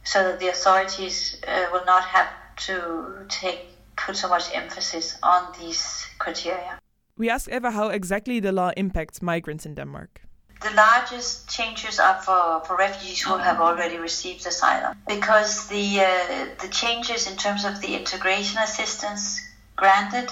so 0.04 0.24
that 0.24 0.40
the 0.40 0.50
authorities 0.50 1.42
uh, 1.48 1.68
will 1.72 1.86
not 1.86 2.04
have 2.04 2.30
to 2.68 3.26
take 3.30 3.66
put 3.96 4.16
so 4.16 4.30
much 4.30 4.46
emphasis 4.54 5.18
on 5.24 5.54
these 5.60 6.06
criteria. 6.20 6.80
We 7.18 7.30
asked 7.30 7.50
Eva 7.50 7.72
how 7.72 7.88
exactly 7.90 8.40
the 8.40 8.52
law 8.52 8.72
impacts 8.78 9.22
migrants 9.22 9.66
in 9.66 9.76
Denmark 9.76 10.22
the 10.62 10.72
largest 10.72 11.50
changes 11.50 12.00
are 12.00 12.22
for, 12.22 12.62
for 12.66 12.76
refugees 12.76 13.22
who 13.22 13.38
have 13.38 13.62
already 13.62 13.98
received 13.98 14.46
asylum 14.46 14.98
because 15.08 15.68
the 15.68 16.02
uh, 16.02 16.46
the 16.62 16.68
changes 16.68 17.28
in 17.28 17.38
terms 17.38 17.64
of 17.64 17.80
the 17.82 17.96
integration 17.96 18.60
assistance 18.60 19.40
granted 19.78 20.30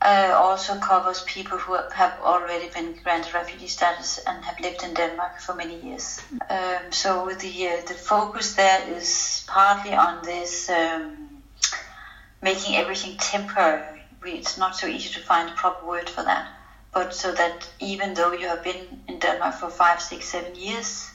uh, 0.00 0.32
also 0.34 0.78
covers 0.78 1.22
people 1.24 1.58
who 1.58 1.74
have 1.74 2.14
already 2.22 2.68
been 2.70 2.94
granted 3.04 3.34
refugee 3.34 3.68
status 3.68 4.18
and 4.26 4.42
have 4.44 4.58
lived 4.60 4.82
in 4.82 4.94
Denmark 4.94 5.38
for 5.40 5.54
many 5.54 5.78
years. 5.80 6.20
Um, 6.48 6.90
so 6.90 7.30
the 7.38 7.68
uh, 7.68 7.82
the 7.86 7.94
focus 7.94 8.54
there 8.54 8.82
is 8.96 9.44
partly 9.46 9.92
on 9.92 10.24
this 10.24 10.70
um, 10.70 11.42
making 12.40 12.76
everything 12.76 13.16
temporary. 13.18 14.00
It's 14.24 14.56
not 14.56 14.76
so 14.76 14.86
easy 14.86 15.10
to 15.14 15.20
find 15.20 15.50
a 15.50 15.52
proper 15.52 15.84
word 15.84 16.08
for 16.08 16.22
that 16.22 16.48
but 16.92 17.14
so 17.14 17.32
that 17.32 17.68
even 17.80 18.14
though 18.14 18.32
you 18.32 18.46
have 18.46 18.62
been 18.62 19.00
in 19.08 19.18
Denmark 19.18 19.54
for 19.54 19.70
five, 19.70 20.00
six, 20.00 20.28
seven 20.28 20.54
years 20.54 21.10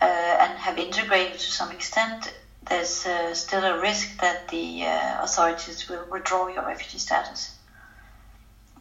uh, 0.00 0.04
and 0.04 0.58
have 0.58 0.78
integrated 0.78 1.38
to 1.38 1.50
some 1.50 1.72
extent, 1.72 2.32
there's 2.68 3.06
uh, 3.06 3.34
still 3.34 3.64
a 3.64 3.80
risk 3.80 4.20
that 4.20 4.48
the 4.48 4.84
uh, 4.84 5.24
authorities 5.24 5.88
will 5.88 6.04
withdraw 6.10 6.48
your 6.48 6.64
refugee 6.64 6.98
status. 6.98 7.56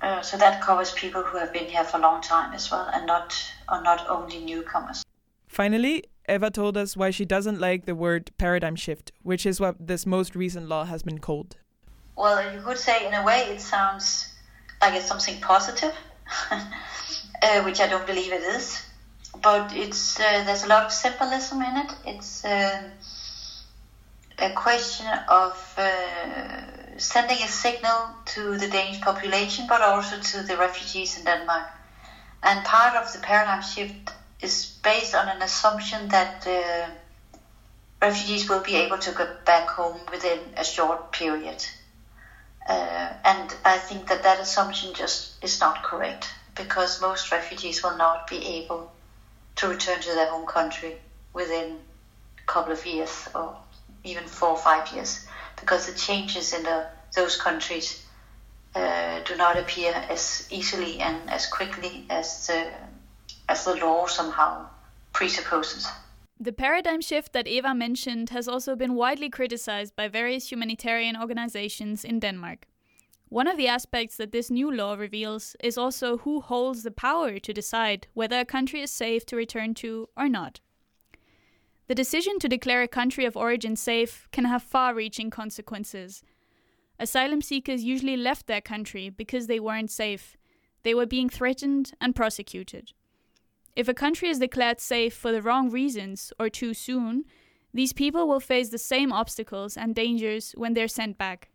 Uh, 0.01 0.21
so 0.21 0.37
that 0.37 0.61
covers 0.61 0.93
people 0.93 1.23
who 1.23 1.37
have 1.37 1.51
been 1.51 1.65
here 1.65 1.83
for 1.83 1.97
a 1.97 1.99
long 1.99 2.21
time 2.21 2.53
as 2.53 2.71
well, 2.71 2.89
and 2.93 3.05
not 3.05 3.35
or 3.69 3.81
not 3.81 4.07
only 4.07 4.39
newcomers. 4.39 5.03
Finally, 5.47 6.05
Eva 6.29 6.51
told 6.51 6.77
us 6.77 6.95
why 6.95 7.09
she 7.09 7.25
doesn't 7.25 7.59
like 7.59 7.85
the 7.85 7.95
word 7.95 8.31
paradigm 8.37 8.75
shift, 8.75 9.11
which 9.23 9.45
is 9.45 9.59
what 9.59 9.75
this 9.87 10.05
most 10.05 10.35
recent 10.35 10.69
law 10.69 10.85
has 10.85 11.03
been 11.03 11.19
called. 11.19 11.57
Well, 12.15 12.53
you 12.53 12.61
could 12.61 12.77
say 12.77 13.07
in 13.07 13.13
a 13.13 13.25
way 13.25 13.41
it 13.41 13.59
sounds 13.59 14.33
like 14.81 14.93
it's 14.93 15.07
something 15.07 15.41
positive, 15.41 15.93
uh, 17.41 17.61
which 17.61 17.79
I 17.79 17.87
don't 17.87 18.05
believe 18.05 18.31
it 18.31 18.43
is. 18.43 18.81
But 19.41 19.71
it's 19.73 20.19
uh, 20.19 20.41
there's 20.45 20.63
a 20.63 20.67
lot 20.67 20.83
of 20.83 20.91
symbolism 20.91 21.61
in 21.61 21.77
it. 21.77 21.95
It's 22.03 22.43
uh, 22.43 22.81
a 24.39 24.49
question 24.49 25.07
of 25.27 25.75
uh, 25.77 26.97
sending 26.97 27.43
a 27.43 27.47
signal 27.47 28.15
to 28.25 28.57
the 28.57 28.67
Danish 28.67 29.01
population, 29.01 29.67
but 29.67 29.81
also 29.81 30.17
to 30.17 30.43
the 30.43 30.57
refugees 30.57 31.17
in 31.17 31.23
Denmark. 31.25 31.67
And 32.41 32.63
part 32.63 32.95
of 32.95 33.11
the 33.11 33.19
paradigm 33.19 33.61
shift 33.61 34.13
is 34.41 34.67
based 34.81 35.13
on 35.13 35.27
an 35.27 35.41
assumption 35.41 36.07
that 36.09 36.47
uh, 36.47 36.89
refugees 38.01 38.47
will 38.47 38.61
be 38.61 38.75
able 38.75 38.97
to 38.99 39.11
go 39.11 39.27
back 39.45 39.69
home 39.69 39.99
within 40.11 40.53
a 40.57 40.63
short 40.63 41.11
period. 41.11 41.65
Uh, 42.69 43.13
and 43.25 43.55
I 43.65 43.77
think 43.79 44.07
that 44.09 44.21
that 44.21 44.39
assumption 44.39 44.93
just 44.93 45.31
is 45.41 45.59
not 45.59 45.81
correct 45.81 46.35
because 46.55 46.99
most 46.99 47.31
refugees 47.31 47.81
will 47.81 47.95
not 47.97 48.27
be 48.27 48.45
able 48.57 48.87
to 49.55 49.67
return 49.67 49.99
to 50.01 50.09
their 50.13 50.27
home 50.27 50.45
country 50.45 50.95
within 51.33 51.81
a 52.37 52.43
couple 52.45 52.71
of 52.71 52.85
years 52.85 53.27
or 53.33 53.55
even 54.03 54.27
four 54.27 54.49
or 54.49 54.55
five 54.57 54.87
years 54.91 55.19
because 55.55 55.85
the 55.87 55.91
changes 55.91 56.53
in 56.53 56.61
the, 56.63 56.85
those 57.15 57.35
countries 57.35 57.97
uh, 58.75 59.19
do 59.25 59.35
not 59.35 59.57
appear 59.57 60.03
as 60.07 60.43
easily 60.49 60.99
and 60.99 61.27
as 61.31 61.47
quickly 61.47 62.03
as 62.07 62.45
the, 62.45 62.71
as 63.49 63.63
the 63.63 63.73
law 63.73 64.05
somehow 64.05 64.67
presupposes. 65.11 65.87
The 66.41 66.53
paradigm 66.53 67.01
shift 67.01 67.33
that 67.33 67.49
Eva 67.49 67.75
mentioned 67.75 68.29
has 68.29 68.47
also 68.47 68.73
been 68.73 68.93
widely 68.93 69.29
criticized 69.29 69.93
by 69.97 70.07
various 70.07 70.49
humanitarian 70.49 71.17
organizations 71.17 72.05
in 72.05 72.21
Denmark. 72.21 72.65
One 73.27 73.45
of 73.45 73.57
the 73.57 73.67
aspects 73.67 74.15
that 74.15 74.31
this 74.31 74.49
new 74.49 74.71
law 74.71 74.93
reveals 74.93 75.57
is 75.61 75.77
also 75.77 76.19
who 76.19 76.39
holds 76.39 76.83
the 76.83 76.91
power 76.91 77.39
to 77.39 77.53
decide 77.53 78.07
whether 78.13 78.39
a 78.39 78.45
country 78.45 78.81
is 78.81 78.89
safe 78.89 79.25
to 79.25 79.35
return 79.35 79.73
to 79.75 80.07
or 80.15 80.29
not. 80.29 80.61
The 81.87 81.95
decision 81.95 82.39
to 82.39 82.47
declare 82.47 82.83
a 82.83 82.87
country 82.87 83.25
of 83.25 83.35
origin 83.35 83.75
safe 83.75 84.29
can 84.31 84.45
have 84.45 84.63
far 84.63 84.95
reaching 84.95 85.29
consequences. 85.29 86.23
Asylum 86.97 87.41
seekers 87.41 87.83
usually 87.83 88.15
left 88.15 88.47
their 88.47 88.61
country 88.61 89.09
because 89.09 89.47
they 89.47 89.59
weren't 89.59 89.91
safe, 89.91 90.37
they 90.83 90.93
were 90.93 91.05
being 91.05 91.27
threatened 91.27 91.91
and 91.99 92.15
prosecuted. 92.15 92.93
If 93.79 93.87
a 93.87 93.93
country 93.93 94.27
is 94.27 94.39
declared 94.39 94.81
safe 94.81 95.13
for 95.13 95.31
the 95.31 95.41
wrong 95.41 95.69
reasons 95.69 96.33
or 96.37 96.49
too 96.49 96.73
soon, 96.73 97.23
these 97.73 97.93
people 97.93 98.27
will 98.27 98.41
face 98.41 98.67
the 98.67 98.77
same 98.77 99.13
obstacles 99.13 99.77
and 99.77 99.95
dangers 99.95 100.51
when 100.57 100.73
they're 100.73 100.89
sent 100.89 101.17
back. 101.17 101.47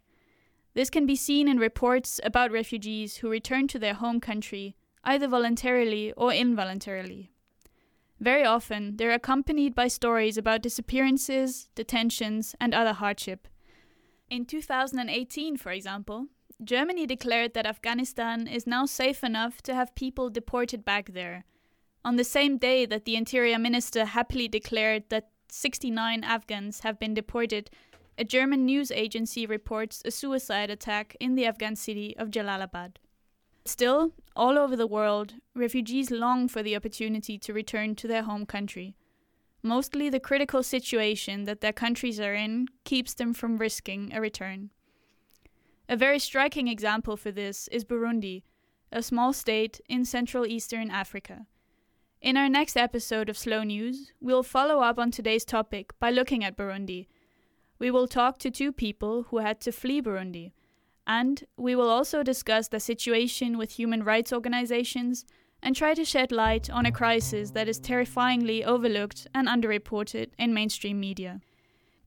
This 0.73 0.89
can 0.89 1.05
be 1.05 1.17
seen 1.17 1.49
in 1.49 1.59
reports 1.59 2.23
about 2.25 2.51
refugees 2.51 3.19
who 3.19 3.29
return 3.29 3.69
to 3.69 3.79
their 3.79 3.93
home 3.93 4.21
country, 4.21 4.75
either 5.05 5.29
voluntarily 5.29 6.13
or 6.13 6.33
involuntarily. 6.33 7.31
Very 8.19 8.47
often, 8.47 8.97
they're 8.97 9.13
accompanied 9.13 9.75
by 9.75 9.89
stories 9.89 10.39
about 10.39 10.63
disappearances, 10.63 11.69
detentions, 11.75 12.55
and 12.59 12.73
other 12.73 12.95
hardship. 12.95 13.49
In 14.31 14.47
2018, 14.47 15.59
for 15.59 15.73
example, 15.73 16.29
Germany 16.65 17.07
declared 17.07 17.53
that 17.53 17.67
Afghanistan 17.67 18.47
is 18.47 18.67
now 18.67 18.87
safe 18.87 19.23
enough 19.23 19.61
to 19.61 19.75
have 19.75 19.95
people 19.95 20.31
deported 20.31 20.87
back 20.87 21.13
there 21.13 21.45
on 22.05 22.17
the 22.17 22.25
same 22.25 22.59
day 22.59 22.85
that 22.87 23.05
the 23.05 23.17
Interior 23.17 23.59
Minister 23.59 24.05
happily 24.05 24.49
declared 24.49 25.05
that 25.09 25.31
69 25.51 26.23
Afghans 26.23 26.81
have 26.81 26.99
been 26.99 27.15
deported, 27.15 27.71
a 28.19 28.25
German 28.25 28.65
news 28.65 28.91
agency 28.91 29.47
reports 29.47 30.03
a 30.05 30.11
suicide 30.11 30.71
attack 30.71 31.17
in 31.19 31.35
the 31.35 31.47
Afghan 31.47 31.77
city 31.77 32.15
of 32.17 32.31
Jalalabad. 32.31 32.97
Still, 33.65 34.13
all 34.37 34.59
over 34.59 34.77
the 34.77 34.87
world, 34.87 35.35
refugees 35.55 36.11
long 36.11 36.49
for 36.49 36.63
the 36.63 36.77
opportunity 36.77 37.39
to 37.39 37.53
return 37.53 37.95
to 37.97 38.07
their 38.07 38.23
home 38.25 38.45
country. 38.45 38.95
Mostly 39.63 40.11
the 40.11 40.21
critical 40.21 40.63
situation 40.63 41.45
that 41.45 41.63
their 41.63 41.73
countries 41.73 42.21
are 42.21 42.35
in 42.35 42.69
keeps 42.85 43.15
them 43.15 43.33
from 43.33 43.57
risking 43.57 44.13
a 44.13 44.21
return. 44.21 44.71
A 45.89 45.97
very 45.97 46.19
striking 46.19 46.69
example 46.69 47.17
for 47.17 47.31
this 47.31 47.69
is 47.69 47.85
Burundi, 47.85 48.43
a 48.93 49.03
small 49.03 49.33
state 49.33 49.81
in 49.89 50.05
Central 50.05 50.47
Eastern 50.47 50.91
Africa. 50.91 51.47
In 52.25 52.39
our 52.39 52.49
next 52.49 52.79
episode 52.79 53.29
of 53.29 53.37
Slow 53.37 53.65
News, 53.65 54.11
we'll 54.19 54.43
follow 54.43 54.81
up 54.81 54.99
on 54.99 55.11
today's 55.11 55.45
topic 55.45 55.93
by 56.01 56.11
looking 56.11 56.43
at 56.43 56.57
Burundi. 56.57 57.07
We 57.79 57.91
will 57.91 58.09
talk 58.09 58.39
to 58.39 58.51
two 58.51 58.73
people 58.73 59.25
who 59.25 59.41
had 59.41 59.61
to 59.61 59.71
flee 59.71 60.01
Burundi, 60.01 60.53
and 61.07 61.45
we 61.59 61.77
will 61.77 61.91
also 61.91 62.23
discuss 62.23 62.69
the 62.69 62.81
situation 62.81 63.59
with 63.59 63.73
human 63.73 64.03
rights 64.05 64.33
organizations 64.33 65.27
and 65.63 65.77
try 65.77 65.93
to 65.93 66.03
shed 66.03 66.33
light 66.33 66.71
on 66.71 66.87
a 66.87 66.91
crisis 66.91 67.51
that 67.51 67.69
is 67.69 67.79
terrifyingly 67.79 68.65
overlooked 68.65 69.27
and 69.35 69.47
underreported 69.47 70.31
in 70.39 70.55
mainstream 70.55 70.99
media. 70.99 71.43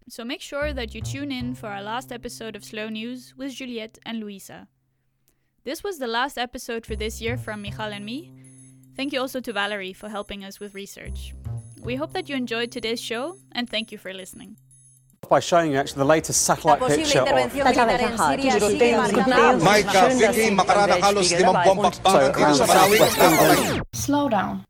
So 0.09 0.25
make 0.25 0.41
sure 0.41 0.73
that 0.73 0.95
you 0.95 1.01
tune 1.01 1.31
in 1.31 1.53
for 1.53 1.67
our 1.67 1.83
last 1.83 2.11
episode 2.11 2.55
of 2.55 2.65
Slow 2.65 2.89
News 2.89 3.35
with 3.37 3.53
Juliette 3.53 3.99
and 4.03 4.19
Luisa. 4.19 4.67
This 5.63 5.83
was 5.83 5.99
the 5.99 6.07
last 6.07 6.39
episode 6.39 6.87
for 6.87 6.95
this 6.95 7.21
year 7.21 7.37
from 7.37 7.61
Michal 7.61 7.93
and 7.93 8.03
me. 8.03 8.33
Thank 8.97 9.13
you 9.13 9.21
also 9.21 9.39
to 9.41 9.53
Valerie 9.53 9.93
for 9.93 10.09
helping 10.09 10.43
us 10.43 10.59
with 10.59 10.73
research. 10.73 11.35
We 11.81 11.95
hope 11.95 12.13
that 12.13 12.27
you 12.27 12.35
enjoyed 12.35 12.71
today's 12.71 12.99
show 12.99 13.37
and 13.51 13.69
thank 13.69 13.91
you 13.91 13.99
for 13.99 14.11
listening. 14.11 14.57
By 15.29 15.39
showing 15.39 15.71
you 15.71 15.77
actually 15.77 15.99
the 15.99 16.05
latest 16.05 16.41
satellite 16.43 16.79
picture 16.81 17.19
of 17.19 17.27
Mike, 17.27 17.45
Vicky, 20.17 20.49
makarana 20.55 20.99
halos 20.99 21.31
limang 21.31 21.63
bombak 21.65 21.93
So, 22.01 22.31
around 22.31 22.55
southwest 22.55 23.17
England. 23.17 23.83
Slow 23.93 24.29
down. 24.29 24.65